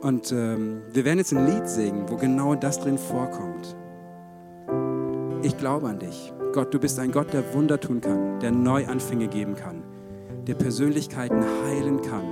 Und 0.00 0.30
ähm, 0.30 0.82
wir 0.92 1.04
werden 1.04 1.18
jetzt 1.18 1.34
ein 1.34 1.44
Lied 1.44 1.68
singen, 1.68 2.08
wo 2.08 2.16
genau 2.16 2.54
das 2.54 2.78
drin 2.78 2.98
vorkommt. 2.98 3.76
Ich 5.42 5.58
glaube 5.58 5.88
an 5.88 5.98
dich. 5.98 6.32
Gott, 6.52 6.72
du 6.72 6.78
bist 6.78 7.00
ein 7.00 7.10
Gott, 7.10 7.32
der 7.32 7.52
Wunder 7.52 7.80
tun 7.80 8.00
kann, 8.00 8.38
der 8.38 8.52
Neuanfänge 8.52 9.26
geben 9.26 9.56
kann, 9.56 9.81
der 10.46 10.54
Persönlichkeiten 10.54 11.42
heilen 11.64 12.02
kann. 12.02 12.24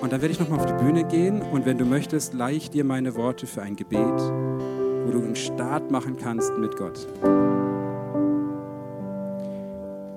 Und 0.00 0.12
dann 0.12 0.20
werde 0.20 0.32
ich 0.32 0.40
nochmal 0.40 0.60
auf 0.60 0.66
die 0.66 0.84
Bühne 0.84 1.04
gehen 1.04 1.40
und 1.40 1.64
wenn 1.64 1.78
du 1.78 1.84
möchtest, 1.84 2.34
leih 2.34 2.58
dir 2.58 2.84
meine 2.84 3.14
Worte 3.14 3.46
für 3.46 3.62
ein 3.62 3.76
Gebet, 3.76 4.00
wo 4.00 5.10
du 5.12 5.18
einen 5.22 5.36
Start 5.36 5.90
machen 5.90 6.16
kannst 6.16 6.52
mit 6.58 6.76
Gott. 6.76 7.06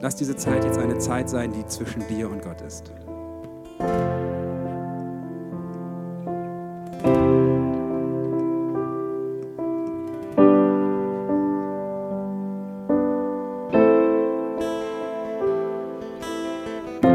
Lass 0.01 0.15
diese 0.15 0.35
Zeit 0.35 0.65
jetzt 0.65 0.77
eine 0.77 0.97
Zeit 0.97 1.29
sein, 1.29 1.53
die 1.53 1.65
zwischen 1.65 2.05
dir 2.07 2.29
und 2.29 2.41
Gott 2.41 2.61
ist. 2.61 2.91